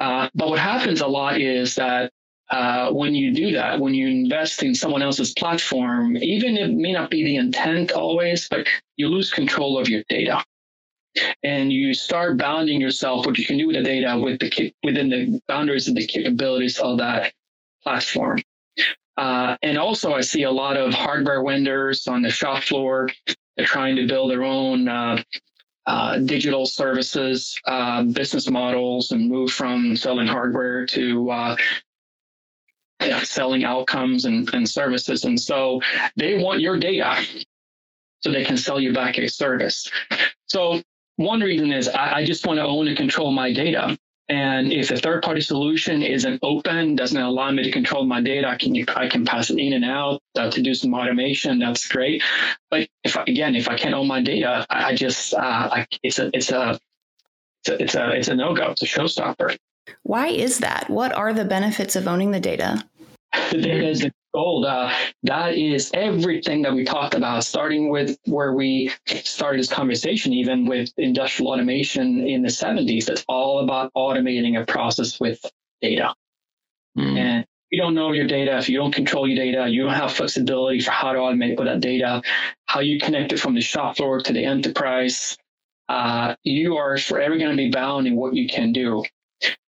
Uh, 0.00 0.28
but 0.34 0.48
what 0.48 0.58
happens 0.58 1.00
a 1.00 1.06
lot 1.06 1.40
is 1.40 1.74
that 1.76 2.12
uh, 2.50 2.90
when 2.90 3.14
you 3.14 3.32
do 3.32 3.52
that, 3.52 3.80
when 3.80 3.94
you 3.94 4.06
invest 4.06 4.62
in 4.62 4.74
someone 4.74 5.02
else's 5.02 5.32
platform, 5.34 6.16
even 6.18 6.56
it 6.56 6.70
may 6.70 6.92
not 6.92 7.10
be 7.10 7.24
the 7.24 7.36
intent 7.36 7.92
always, 7.92 8.48
but 8.48 8.66
you 8.96 9.08
lose 9.08 9.32
control 9.32 9.78
of 9.78 9.88
your 9.88 10.02
data. 10.08 10.44
And 11.42 11.72
you 11.72 11.94
start 11.94 12.38
bounding 12.38 12.80
yourself, 12.80 13.24
what 13.24 13.38
you 13.38 13.46
can 13.46 13.56
do 13.56 13.68
with 13.68 13.76
the 13.76 13.82
data 13.82 14.18
with 14.18 14.40
the, 14.40 14.74
within 14.82 15.08
the 15.08 15.40
boundaries 15.46 15.88
of 15.88 15.94
the 15.94 16.06
capabilities 16.06 16.78
of 16.78 16.98
that 16.98 17.32
platform. 17.82 18.42
Uh, 19.16 19.56
and 19.62 19.78
also, 19.78 20.12
I 20.12 20.22
see 20.22 20.42
a 20.42 20.50
lot 20.50 20.76
of 20.76 20.92
hardware 20.92 21.42
vendors 21.44 22.08
on 22.08 22.22
the 22.22 22.30
shop 22.30 22.64
floor. 22.64 23.08
They're 23.56 23.64
trying 23.64 23.94
to 23.96 24.08
build 24.08 24.32
their 24.32 24.42
own 24.42 24.88
uh, 24.88 25.22
uh, 25.86 26.18
digital 26.18 26.66
services, 26.66 27.56
uh, 27.66 28.02
business 28.02 28.50
models, 28.50 29.12
and 29.12 29.30
move 29.30 29.52
from 29.52 29.96
selling 29.96 30.26
hardware 30.26 30.84
to 30.86 31.30
uh, 33.10 33.20
selling 33.20 33.64
outcomes 33.64 34.24
and, 34.24 34.52
and 34.54 34.68
services. 34.68 35.24
And 35.24 35.40
so 35.40 35.80
they 36.16 36.38
want 36.38 36.60
your 36.60 36.78
data 36.78 37.24
so 38.20 38.32
they 38.32 38.44
can 38.44 38.56
sell 38.56 38.80
you 38.80 38.92
back 38.92 39.18
a 39.18 39.28
service. 39.28 39.90
So 40.46 40.80
one 41.16 41.40
reason 41.40 41.72
is 41.72 41.88
I, 41.88 42.16
I 42.16 42.24
just 42.24 42.46
want 42.46 42.58
to 42.58 42.64
own 42.64 42.88
and 42.88 42.96
control 42.96 43.30
my 43.30 43.52
data. 43.52 43.96
And 44.30 44.72
if 44.72 44.90
a 44.90 44.96
third 44.96 45.22
party 45.22 45.42
solution 45.42 46.02
isn't 46.02 46.38
open, 46.42 46.96
doesn't 46.96 47.20
allow 47.20 47.50
me 47.50 47.62
to 47.62 47.70
control 47.70 48.06
my 48.06 48.22
data, 48.22 48.48
I 48.48 48.56
can, 48.56 48.74
I 48.96 49.06
can 49.06 49.26
pass 49.26 49.50
it 49.50 49.58
in 49.58 49.74
and 49.74 49.84
out 49.84 50.22
uh, 50.36 50.50
to 50.50 50.62
do 50.62 50.74
some 50.74 50.94
automation. 50.94 51.58
That's 51.58 51.86
great. 51.86 52.22
But 52.70 52.88
if 53.04 53.16
again, 53.16 53.54
if 53.54 53.68
I 53.68 53.76
can't 53.76 53.94
own 53.94 54.08
my 54.08 54.22
data, 54.22 54.64
I 54.70 54.94
just, 54.94 55.34
uh, 55.34 55.68
I, 55.72 55.86
it's 56.02 56.18
a, 56.18 56.30
it's 56.32 56.50
a, 56.50 56.80
it's 57.60 57.68
a, 57.68 57.82
it's 57.82 57.94
a, 57.94 58.10
it's 58.12 58.28
a 58.28 58.34
no 58.34 58.54
go. 58.54 58.70
It's 58.70 58.82
a 58.82 58.86
showstopper. 58.86 59.58
Why 60.04 60.28
is 60.28 60.58
that? 60.58 60.88
What 60.88 61.12
are 61.12 61.34
the 61.34 61.44
benefits 61.44 61.94
of 61.94 62.08
owning 62.08 62.30
the 62.30 62.40
data? 62.40 62.82
the 63.50 63.58
data 63.58 63.88
is 63.88 64.00
the 64.00 64.12
gold. 64.32 64.66
Uh, 64.66 64.92
that 65.22 65.54
is 65.54 65.90
everything 65.94 66.62
that 66.62 66.74
we 66.74 66.84
talked 66.84 67.14
about, 67.14 67.44
starting 67.44 67.90
with 67.90 68.18
where 68.26 68.52
we 68.52 68.90
started 69.06 69.60
this 69.60 69.72
conversation, 69.72 70.32
even 70.32 70.66
with 70.66 70.92
industrial 70.96 71.52
automation 71.52 72.26
in 72.26 72.42
the 72.42 72.48
70s. 72.48 73.06
That's 73.06 73.24
all 73.28 73.60
about 73.60 73.92
automating 73.94 74.60
a 74.60 74.64
process 74.66 75.20
with 75.20 75.44
data. 75.80 76.14
Mm. 76.98 77.18
And 77.18 77.44
if 77.44 77.48
you 77.70 77.78
don't 77.80 77.94
know 77.94 78.12
your 78.12 78.26
data, 78.26 78.58
if 78.58 78.68
you 78.68 78.78
don't 78.78 78.94
control 78.94 79.28
your 79.28 79.36
data, 79.36 79.68
you 79.68 79.84
don't 79.84 79.94
have 79.94 80.12
flexibility 80.12 80.80
for 80.80 80.90
how 80.90 81.12
to 81.12 81.18
automate 81.18 81.56
with 81.56 81.66
that 81.66 81.80
data, 81.80 82.22
how 82.66 82.80
you 82.80 82.98
connect 82.98 83.32
it 83.32 83.40
from 83.40 83.54
the 83.54 83.60
shop 83.60 83.96
floor 83.96 84.20
to 84.20 84.32
the 84.32 84.44
enterprise, 84.44 85.36
uh, 85.88 86.34
you 86.44 86.76
are 86.76 86.96
forever 86.96 87.36
going 87.36 87.50
to 87.50 87.56
be 87.56 87.70
bound 87.70 88.06
in 88.06 88.16
what 88.16 88.34
you 88.34 88.48
can 88.48 88.72
do. 88.72 89.02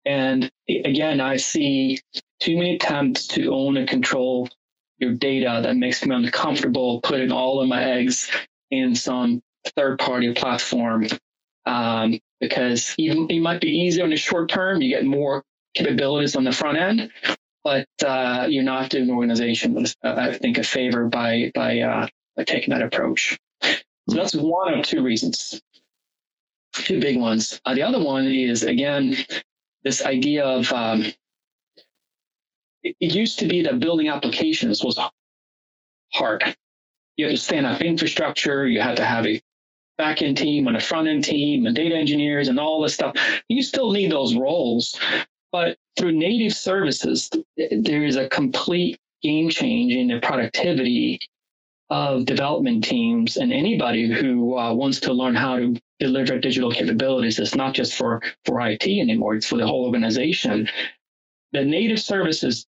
And 0.05 0.51
again, 0.68 1.20
I 1.20 1.37
see 1.37 2.01
too 2.42 2.57
many 2.57 2.74
attempts 2.74 3.28
to 3.28 3.52
own 3.52 3.76
and 3.76 3.88
control 3.88 4.48
your 4.98 5.12
data 5.12 5.61
that 5.62 5.76
makes 5.76 6.05
me 6.05 6.14
uncomfortable 6.14 7.00
putting 7.00 7.31
all 7.31 7.61
of 7.61 7.68
my 7.68 7.85
eggs 7.85 8.28
in 8.72 8.96
some 8.96 9.40
third 9.76 9.98
party 10.00 10.33
platform. 10.35 11.07
Um, 11.66 12.18
because 12.40 12.96
even 12.98 13.31
it 13.31 13.38
might 13.38 13.61
be 13.61 13.68
easier 13.68 14.02
in 14.02 14.11
the 14.11 14.16
short 14.16 14.50
term, 14.50 14.83
you 14.83 14.88
get 14.88 15.05
more 15.05 15.44
capabilities 15.74 16.35
on 16.35 16.42
the 16.42 16.50
front 16.50 16.78
end, 16.78 17.12
but 17.62 17.87
uh, 18.05 18.46
you're 18.48 18.64
not 18.64 18.90
doing 18.90 19.09
organization, 19.11 19.87
uh, 20.02 20.14
I 20.16 20.33
think, 20.33 20.59
a 20.59 20.64
favor 20.64 21.09
by 21.09 21.52
by, 21.55 21.78
uh, 21.78 22.09
by 22.37 22.42
taking 22.42 22.70
that 22.70 22.83
approach. 22.83 23.38
So 23.62 24.16
that's 24.16 24.35
one 24.35 24.81
of 24.81 24.85
two 24.85 25.05
reasons, 25.05 25.62
two 26.72 27.00
big 27.00 27.20
ones. 27.20 27.61
Uh, 27.64 27.74
the 27.74 27.83
other 27.83 28.02
one 28.02 28.26
is 28.26 28.64
again 28.64 29.16
this 29.85 30.05
idea 30.05 30.44
of 30.44 30.72
um, 30.72 31.05
it, 32.83 32.97
used 33.14 33.38
to 33.38 33.47
be 33.47 33.62
that 33.62 33.81
building 33.81 34.09
applications 34.09 34.83
was 34.83 34.99
hard. 36.12 36.57
You 37.16 37.27
had 37.27 37.33
to 37.33 37.40
stand 37.40 37.66
up 37.66 37.81
infrastructure, 37.81 38.66
you 38.66 38.81
had 38.81 38.97
to 38.97 39.05
have 39.05 39.27
a 39.27 39.40
backend 40.01 40.37
team 40.37 40.66
and 40.66 40.77
a 40.77 40.81
front 40.81 41.09
end 41.09 41.25
team 41.25 41.66
and 41.66 41.77
data 41.77 41.95
engineers 41.95 42.49
and 42.49 42.59
all 42.59 42.83
this 42.83 42.95
stuff. 42.95 43.14
You 43.49 43.62
still 43.62 43.92
need 43.92 44.11
those 44.11 44.35
roles. 44.35 44.99
But 45.53 45.77
through 45.99 46.12
native 46.12 46.55
services, 46.55 47.31
there 47.57 48.05
is 48.05 48.16
a 48.16 48.29
complete 48.29 48.99
game 49.23 49.51
change 49.51 49.92
in 49.92 50.09
the 50.09 50.18
productivity 50.21 51.21
of 51.90 52.25
development 52.25 52.83
teams 52.85 53.37
and 53.37 53.53
anybody 53.53 54.11
who 54.11 54.57
uh, 54.57 54.73
wants 54.73 54.99
to 55.01 55.12
learn 55.12 55.35
how 55.35 55.59
to 55.59 55.77
deliver 56.01 56.38
digital 56.38 56.73
capabilities. 56.73 57.38
It's 57.38 57.55
not 57.55 57.75
just 57.75 57.95
for, 57.95 58.23
for 58.47 58.61
IT 58.62 58.87
anymore, 58.87 59.35
it's 59.35 59.47
for 59.47 59.59
the 59.59 59.66
whole 59.66 59.85
organization. 59.85 60.68
The 61.53 61.62
native 61.62 62.01
services 62.01 62.66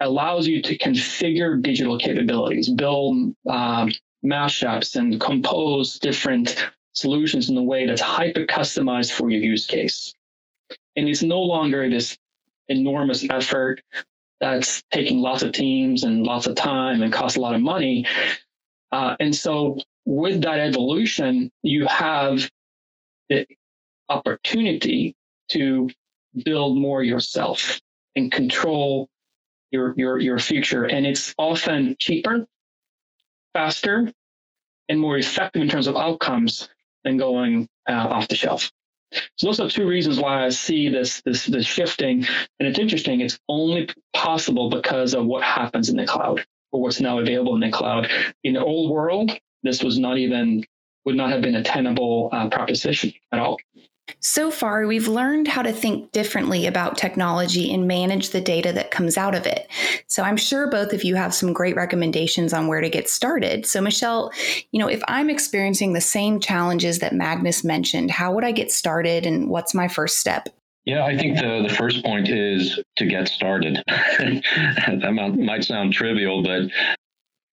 allows 0.00 0.46
you 0.46 0.62
to 0.62 0.76
configure 0.78 1.60
digital 1.60 1.98
capabilities, 1.98 2.68
build 2.68 3.34
um, 3.48 3.92
mashups, 4.24 4.96
and 4.96 5.20
compose 5.20 5.98
different 5.98 6.70
solutions 6.92 7.48
in 7.50 7.56
a 7.56 7.62
way 7.62 7.86
that's 7.86 8.00
hyper 8.00 8.46
customized 8.46 9.12
for 9.12 9.30
your 9.30 9.42
use 9.42 9.66
case. 9.66 10.14
And 10.96 11.08
it's 11.08 11.22
no 11.22 11.40
longer 11.40 11.88
this 11.88 12.16
enormous 12.68 13.24
effort 13.30 13.82
that's 14.40 14.82
taking 14.90 15.20
lots 15.20 15.42
of 15.42 15.52
teams 15.52 16.04
and 16.04 16.24
lots 16.24 16.46
of 16.46 16.56
time 16.56 17.02
and 17.02 17.12
costs 17.12 17.36
a 17.36 17.40
lot 17.40 17.54
of 17.54 17.60
money. 17.60 18.06
Uh, 18.92 19.16
and 19.20 19.34
so, 19.34 19.78
with 20.04 20.42
that 20.42 20.58
evolution, 20.60 21.50
you 21.62 21.86
have 21.86 22.48
the 23.28 23.46
opportunity 24.08 25.14
to 25.50 25.90
build 26.44 26.78
more 26.78 27.02
yourself 27.02 27.80
and 28.14 28.30
control 28.30 29.08
your 29.70 29.94
your 29.96 30.18
your 30.18 30.38
future. 30.38 30.84
And 30.84 31.06
it's 31.06 31.34
often 31.38 31.96
cheaper 31.98 32.46
faster 33.52 34.12
and 34.88 35.00
more 35.00 35.18
effective 35.18 35.62
in 35.62 35.68
terms 35.68 35.86
of 35.86 35.96
outcomes 35.96 36.68
than 37.04 37.16
going 37.16 37.68
uh, 37.88 37.92
off 37.92 38.28
the 38.28 38.36
shelf. 38.36 38.70
So 39.36 39.46
those 39.46 39.60
are 39.60 39.70
two 39.70 39.86
reasons 39.86 40.18
why 40.18 40.44
i 40.44 40.48
see 40.48 40.88
this 40.88 41.22
this 41.22 41.46
this 41.46 41.66
shifting. 41.66 42.26
And 42.58 42.68
it's 42.68 42.78
interesting 42.78 43.20
it's 43.20 43.38
only 43.48 43.88
possible 44.12 44.68
because 44.68 45.14
of 45.14 45.26
what 45.26 45.42
happens 45.42 45.88
in 45.88 45.96
the 45.96 46.06
cloud 46.06 46.44
or 46.72 46.82
what's 46.82 47.00
now 47.00 47.18
available 47.18 47.54
in 47.54 47.60
the 47.60 47.70
cloud. 47.70 48.10
In 48.44 48.54
the 48.54 48.64
old 48.64 48.90
world 48.90 49.30
this 49.62 49.82
was 49.82 49.98
not 49.98 50.18
even 50.18 50.64
would 51.04 51.16
not 51.16 51.30
have 51.30 51.40
been 51.40 51.54
a 51.54 51.62
tenable 51.62 52.28
uh, 52.32 52.48
proposition 52.48 53.12
at 53.32 53.38
all 53.38 53.58
so 54.20 54.50
far, 54.50 54.86
we've 54.86 55.08
learned 55.08 55.48
how 55.48 55.62
to 55.62 55.72
think 55.72 56.12
differently 56.12 56.66
about 56.66 56.96
technology 56.96 57.72
and 57.72 57.88
manage 57.88 58.30
the 58.30 58.40
data 58.40 58.72
that 58.72 58.90
comes 58.90 59.16
out 59.16 59.34
of 59.34 59.46
it. 59.46 59.68
So 60.06 60.22
I'm 60.22 60.36
sure 60.36 60.70
both 60.70 60.92
of 60.92 61.04
you 61.04 61.16
have 61.16 61.34
some 61.34 61.52
great 61.52 61.76
recommendations 61.76 62.52
on 62.52 62.68
where 62.68 62.80
to 62.80 62.88
get 62.88 63.08
started. 63.08 63.66
So, 63.66 63.80
Michelle, 63.80 64.30
you 64.70 64.78
know, 64.78 64.88
if 64.88 65.02
I'm 65.08 65.28
experiencing 65.28 65.92
the 65.92 66.00
same 66.00 66.40
challenges 66.40 67.00
that 67.00 67.14
Magnus 67.14 67.64
mentioned, 67.64 68.10
how 68.10 68.32
would 68.32 68.44
I 68.44 68.52
get 68.52 68.70
started 68.70 69.26
and 69.26 69.48
what's 69.48 69.74
my 69.74 69.88
first 69.88 70.18
step? 70.18 70.48
Yeah, 70.84 71.04
I 71.04 71.16
think 71.16 71.38
the, 71.38 71.66
the 71.68 71.74
first 71.74 72.04
point 72.04 72.28
is 72.28 72.80
to 72.96 73.06
get 73.06 73.26
started. 73.26 73.82
that 73.88 75.34
might 75.36 75.64
sound 75.64 75.92
trivial, 75.92 76.44
but 76.44 76.70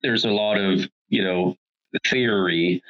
there's 0.03 0.25
a 0.25 0.29
lot 0.29 0.59
of, 0.59 0.87
you 1.09 1.23
know, 1.23 1.55
theory 2.07 2.81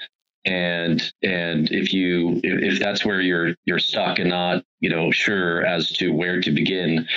and 0.46 1.14
and 1.22 1.72
if 1.72 1.94
you 1.94 2.40
if, 2.44 2.74
if 2.74 2.80
that's 2.80 3.06
where 3.06 3.22
you're 3.22 3.56
you're 3.66 3.80
stuck 3.80 4.20
and 4.20 4.30
not 4.30 4.64
you 4.80 4.90
know 4.90 5.12
sure 5.12 5.66
as 5.66 5.92
to 5.94 6.10
where 6.10 6.42
to 6.42 6.52
begin 6.52 7.08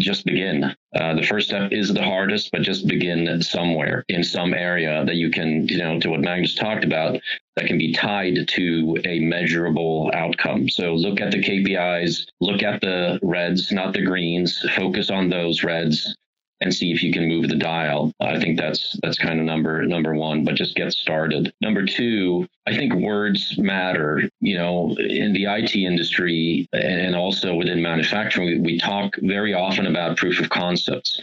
just 0.00 0.24
begin. 0.24 0.74
Uh, 0.94 1.14
the 1.14 1.22
first 1.22 1.48
step 1.48 1.70
is 1.72 1.92
the 1.92 2.02
hardest, 2.02 2.50
but 2.50 2.62
just 2.62 2.88
begin 2.88 3.40
somewhere 3.42 4.04
in 4.08 4.24
some 4.24 4.54
area 4.54 5.04
that 5.04 5.16
you 5.16 5.30
can, 5.30 5.68
you 5.68 5.78
know, 5.78 6.00
to 6.00 6.08
what 6.10 6.20
Magnus 6.20 6.54
talked 6.54 6.84
about, 6.84 7.20
that 7.56 7.66
can 7.66 7.78
be 7.78 7.92
tied 7.92 8.48
to 8.48 8.98
a 9.04 9.20
measurable 9.20 10.10
outcome. 10.14 10.68
So 10.68 10.94
look 10.94 11.20
at 11.20 11.30
the 11.30 11.42
KPIs, 11.42 12.26
look 12.40 12.62
at 12.62 12.80
the 12.80 13.20
reds, 13.22 13.70
not 13.70 13.92
the 13.92 14.04
greens, 14.04 14.58
focus 14.74 15.10
on 15.10 15.28
those 15.28 15.62
reds 15.62 16.16
and 16.60 16.74
see 16.74 16.92
if 16.92 17.02
you 17.02 17.12
can 17.12 17.26
move 17.26 17.48
the 17.48 17.56
dial. 17.56 18.12
I 18.20 18.38
think 18.38 18.58
that's 18.58 18.98
that's 19.02 19.18
kind 19.18 19.38
of 19.38 19.46
number 19.46 19.84
number 19.86 20.14
one, 20.14 20.44
but 20.44 20.54
just 20.54 20.76
get 20.76 20.92
started. 20.92 21.52
Number 21.60 21.86
two, 21.86 22.46
I 22.66 22.74
think 22.74 22.94
words 22.94 23.56
matter. 23.58 24.28
You 24.40 24.58
know, 24.58 24.96
in 24.98 25.32
the 25.32 25.46
IT 25.46 25.74
industry 25.74 26.68
and 26.72 27.16
also 27.16 27.54
within 27.54 27.82
manufacturing, 27.82 28.62
we, 28.62 28.80
talk 28.80 29.14
very 29.20 29.52
often 29.52 29.86
about 29.86 30.16
proof 30.16 30.40
of 30.40 30.48
concepts 30.48 31.20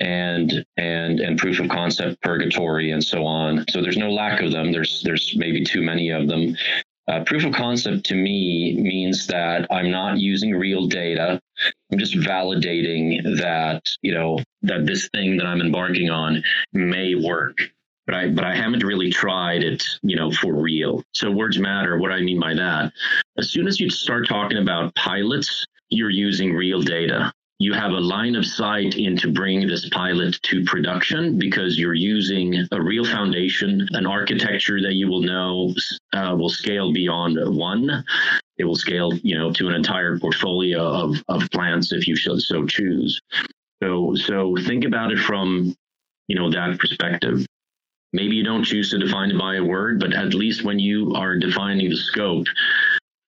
and 0.00 0.64
and 0.76 1.20
and 1.20 1.38
proof 1.38 1.60
of 1.60 1.68
concept 1.68 2.20
purgatory 2.22 2.90
and 2.90 3.04
so 3.04 3.24
on. 3.24 3.64
So 3.70 3.80
there's 3.80 3.96
no 3.96 4.10
lack 4.10 4.40
of 4.40 4.50
them. 4.50 4.72
There's 4.72 5.02
there's 5.04 5.34
maybe 5.36 5.64
too 5.64 5.82
many 5.82 6.10
of 6.10 6.28
them. 6.28 6.56
Uh, 7.08 7.24
proof 7.24 7.44
of 7.44 7.52
concept 7.52 8.06
to 8.06 8.14
me 8.14 8.76
means 8.78 9.26
that 9.26 9.66
I'm 9.70 9.90
not 9.90 10.18
using 10.18 10.52
real 10.52 10.86
data. 10.86 11.40
I'm 11.90 11.98
just 11.98 12.16
validating 12.16 13.38
that, 13.38 13.88
you 14.02 14.14
know, 14.14 14.38
that 14.62 14.86
this 14.86 15.08
thing 15.08 15.36
that 15.38 15.46
I'm 15.46 15.60
embarking 15.60 16.10
on 16.10 16.42
may 16.72 17.14
work. 17.14 17.58
But 18.06 18.14
I, 18.16 18.28
but 18.28 18.44
I 18.44 18.54
haven't 18.54 18.84
really 18.84 19.10
tried 19.10 19.62
it, 19.62 19.84
you 20.02 20.16
know, 20.16 20.30
for 20.30 20.54
real. 20.54 21.02
So 21.12 21.30
words 21.30 21.58
matter. 21.58 21.98
What 21.98 22.12
I 22.12 22.20
mean 22.20 22.40
by 22.40 22.54
that, 22.54 22.92
as 23.38 23.50
soon 23.50 23.66
as 23.66 23.78
you 23.78 23.90
start 23.90 24.28
talking 24.28 24.58
about 24.58 24.94
pilots, 24.94 25.66
you're 25.88 26.10
using 26.10 26.52
real 26.52 26.82
data 26.82 27.32
you 27.62 27.72
have 27.72 27.92
a 27.92 28.00
line 28.00 28.34
of 28.34 28.44
sight 28.44 28.96
into 28.96 29.32
bringing 29.32 29.68
this 29.68 29.88
pilot 29.90 30.36
to 30.42 30.64
production 30.64 31.38
because 31.38 31.78
you're 31.78 31.94
using 31.94 32.66
a 32.72 32.82
real 32.82 33.04
foundation, 33.04 33.88
an 33.92 34.04
architecture 34.04 34.82
that 34.82 34.94
you 34.94 35.08
will 35.08 35.22
know 35.22 35.72
uh, 36.12 36.34
will 36.36 36.48
scale 36.48 36.92
beyond 36.92 37.38
one. 37.56 38.04
It 38.58 38.64
will 38.64 38.74
scale, 38.74 39.12
you 39.22 39.38
know, 39.38 39.52
to 39.52 39.68
an 39.68 39.74
entire 39.74 40.18
portfolio 40.18 40.82
of, 40.82 41.22
of 41.28 41.48
plants 41.50 41.92
if 41.92 42.08
you 42.08 42.16
so 42.16 42.66
choose. 42.66 43.20
So, 43.80 44.16
so 44.16 44.56
think 44.66 44.84
about 44.84 45.12
it 45.12 45.20
from, 45.20 45.74
you 46.26 46.36
know, 46.36 46.50
that 46.50 46.80
perspective. 46.80 47.46
Maybe 48.12 48.34
you 48.34 48.44
don't 48.44 48.64
choose 48.64 48.90
to 48.90 48.98
define 48.98 49.30
it 49.30 49.38
by 49.38 49.56
a 49.56 49.64
word, 49.64 50.00
but 50.00 50.12
at 50.14 50.34
least 50.34 50.64
when 50.64 50.80
you 50.80 51.12
are 51.14 51.38
defining 51.38 51.88
the 51.88 51.96
scope, 51.96 52.46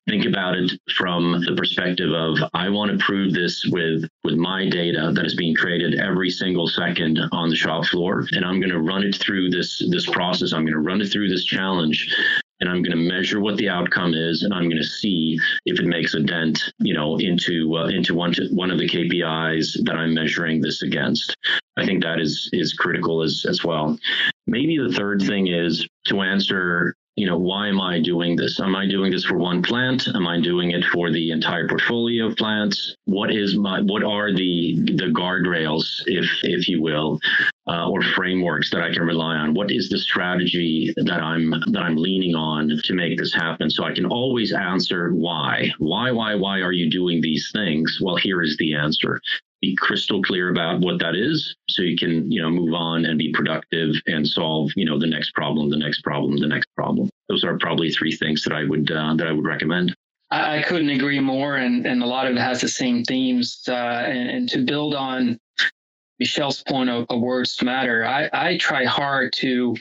think 0.08 0.26
about 0.26 0.54
it 0.54 0.72
from 0.96 1.44
the 1.44 1.54
perspective 1.56 2.12
of 2.12 2.38
I 2.52 2.68
want 2.68 2.90
to 2.92 3.04
prove 3.04 3.32
this 3.32 3.64
with 3.70 4.04
with 4.22 4.34
my 4.34 4.68
data 4.68 5.12
that 5.14 5.24
is 5.24 5.34
being 5.34 5.54
created 5.54 5.98
every 6.00 6.30
single 6.30 6.68
second 6.68 7.18
on 7.32 7.48
the 7.48 7.56
shop 7.56 7.86
floor 7.86 8.26
and 8.32 8.44
I'm 8.44 8.60
going 8.60 8.72
to 8.72 8.80
run 8.80 9.02
it 9.02 9.16
through 9.16 9.50
this 9.50 9.82
this 9.90 10.08
process 10.08 10.52
I'm 10.52 10.64
going 10.64 10.74
to 10.74 10.80
run 10.80 11.00
it 11.00 11.10
through 11.10 11.28
this 11.28 11.44
challenge 11.44 12.14
and 12.60 12.70
I'm 12.70 12.82
going 12.82 12.96
to 12.96 13.14
measure 13.14 13.40
what 13.40 13.56
the 13.56 13.68
outcome 13.68 14.14
is, 14.14 14.42
and 14.42 14.54
I'm 14.54 14.68
going 14.68 14.80
to 14.80 14.88
see 14.88 15.38
if 15.66 15.78
it 15.78 15.86
makes 15.86 16.14
a 16.14 16.20
dent, 16.20 16.72
you 16.78 16.94
know, 16.94 17.18
into 17.18 17.76
uh, 17.76 17.88
into 17.88 18.14
one 18.14 18.32
to, 18.34 18.48
one 18.52 18.70
of 18.70 18.78
the 18.78 18.88
KPIs 18.88 19.84
that 19.84 19.96
I'm 19.96 20.14
measuring 20.14 20.60
this 20.60 20.82
against. 20.82 21.36
I 21.76 21.84
think 21.84 22.02
that 22.02 22.20
is 22.20 22.48
is 22.52 22.72
critical 22.72 23.22
as 23.22 23.44
as 23.48 23.64
well. 23.64 23.98
Maybe 24.46 24.78
the 24.78 24.94
third 24.94 25.22
thing 25.22 25.48
is 25.48 25.86
to 26.06 26.20
answer 26.20 26.96
you 27.16 27.26
know, 27.26 27.38
why 27.38 27.68
am 27.68 27.80
I 27.80 28.00
doing 28.00 28.34
this? 28.34 28.58
Am 28.58 28.74
I 28.74 28.88
doing 28.88 29.12
this 29.12 29.24
for 29.24 29.38
one 29.38 29.62
plant? 29.62 30.08
Am 30.08 30.26
I 30.26 30.40
doing 30.40 30.72
it 30.72 30.84
for 30.86 31.12
the 31.12 31.30
entire 31.30 31.68
portfolio 31.68 32.26
of 32.26 32.36
plants? 32.36 32.96
What 33.04 33.32
is 33.32 33.56
my, 33.56 33.80
what 33.82 34.02
are 34.02 34.32
the, 34.32 34.74
the 34.96 35.12
guardrails, 35.12 36.02
if, 36.06 36.28
if 36.42 36.66
you 36.66 36.82
will, 36.82 37.20
uh, 37.68 37.88
or 37.88 38.02
frameworks 38.02 38.70
that 38.70 38.82
I 38.82 38.92
can 38.92 39.02
rely 39.02 39.36
on? 39.36 39.54
What 39.54 39.70
is 39.70 39.88
the 39.88 39.98
strategy 39.98 40.92
that 40.96 41.22
I'm, 41.22 41.50
that 41.50 41.82
I'm 41.82 41.96
leaning 41.96 42.34
on 42.34 42.80
to 42.82 42.94
make 42.94 43.18
this 43.18 43.32
happen? 43.32 43.70
So 43.70 43.84
I 43.84 43.94
can 43.94 44.06
always 44.06 44.52
answer 44.52 45.14
why, 45.14 45.70
why, 45.78 46.10
why, 46.10 46.34
why 46.34 46.60
are 46.60 46.72
you 46.72 46.90
doing 46.90 47.20
these 47.20 47.50
things? 47.52 48.00
Well, 48.02 48.16
here 48.16 48.42
is 48.42 48.56
the 48.56 48.74
answer 48.74 49.20
be 49.64 49.74
crystal 49.76 50.22
clear 50.22 50.50
about 50.50 50.80
what 50.80 50.98
that 50.98 51.14
is 51.14 51.56
so 51.70 51.80
you 51.82 51.96
can 51.96 52.30
you 52.30 52.42
know 52.42 52.50
move 52.50 52.74
on 52.74 53.06
and 53.06 53.18
be 53.18 53.32
productive 53.32 53.94
and 54.06 54.26
solve 54.26 54.70
you 54.76 54.84
know 54.84 54.98
the 54.98 55.06
next 55.06 55.30
problem 55.34 55.70
the 55.70 55.76
next 55.76 56.02
problem 56.02 56.36
the 56.36 56.46
next 56.46 56.68
problem. 56.76 57.08
Those 57.28 57.44
are 57.44 57.56
probably 57.58 57.90
three 57.90 58.14
things 58.14 58.42
that 58.44 58.52
i 58.52 58.64
would 58.64 58.90
uh, 58.90 59.14
that 59.14 59.26
i 59.26 59.32
would 59.32 59.46
recommend. 59.46 59.94
I, 60.30 60.62
couldn't 60.62 60.90
agree 60.90 61.20
more 61.20 61.56
and 61.56 61.86
and 61.86 62.02
a 62.02 62.06
lot 62.06 62.26
of 62.26 62.36
it 62.36 62.40
has 62.40 62.60
the 62.60 62.68
same 62.68 63.04
themes 63.04 63.62
uh, 63.68 64.02
and, 64.16 64.28
and, 64.30 64.48
to 64.50 64.58
build 64.58 64.94
on 64.94 65.38
michelle's 66.18 66.62
point 66.62 66.90
of, 66.90 67.06
of 67.08 67.20
words 67.20 67.62
matter 67.62 68.04
I, 68.04 68.28
I 68.32 68.58
try 68.58 68.84
hard 68.84 69.32
to 69.44 69.76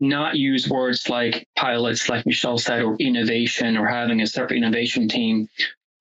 not 0.00 0.36
use 0.36 0.68
words 0.68 1.08
like 1.08 1.46
pilots 1.56 2.08
like 2.08 2.24
michelle 2.26 2.58
said 2.58 2.82
or 2.82 2.96
innovation 2.96 3.76
or 3.76 3.86
having 3.86 4.22
a 4.22 4.26
separate 4.26 4.56
innovation 4.56 5.08
team. 5.08 5.48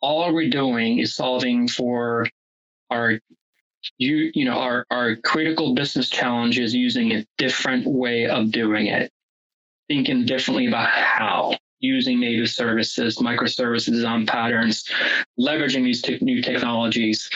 All 0.01 0.33
we're 0.33 0.49
doing 0.49 0.99
is 0.99 1.13
solving 1.13 1.67
for 1.67 2.25
our 2.89 3.19
you 3.97 4.31
you 4.33 4.45
know 4.45 4.57
our 4.57 4.85
our 4.91 5.15
critical 5.17 5.73
business 5.73 6.09
challenges 6.09 6.73
using 6.73 7.11
a 7.13 7.25
different 7.37 7.87
way 7.87 8.27
of 8.27 8.51
doing 8.51 8.87
it? 8.87 9.11
Thinking 9.87 10.25
differently 10.25 10.67
about 10.67 10.89
how 10.89 11.57
using 11.79 12.19
native 12.19 12.49
services 12.49 13.17
microservices 13.17 13.91
design 13.91 14.25
patterns 14.25 14.83
leveraging 15.39 15.83
these 15.83 16.01
te- 16.01 16.19
new 16.21 16.41
technologies. 16.41 17.29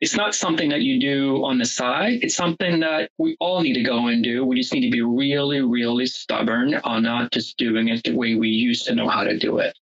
It's 0.00 0.14
not 0.14 0.34
something 0.34 0.68
that 0.68 0.82
you 0.82 1.00
do 1.00 1.44
on 1.44 1.58
the 1.58 1.64
side. 1.64 2.20
It's 2.22 2.36
something 2.36 2.80
that 2.80 3.10
we 3.18 3.36
all 3.40 3.62
need 3.62 3.74
to 3.74 3.82
go 3.82 4.06
and 4.06 4.22
do. 4.22 4.44
We 4.44 4.56
just 4.56 4.72
need 4.72 4.84
to 4.84 4.90
be 4.90 5.02
really 5.02 5.60
really 5.60 6.06
stubborn 6.06 6.74
on 6.84 7.02
not 7.02 7.32
just 7.32 7.56
doing 7.56 7.88
it 7.88 8.04
the 8.04 8.14
way 8.14 8.34
we 8.34 8.48
used 8.48 8.86
to 8.86 8.94
know 8.94 9.08
how 9.08 9.24
to 9.24 9.38
do 9.38 9.58
it. 9.58 9.76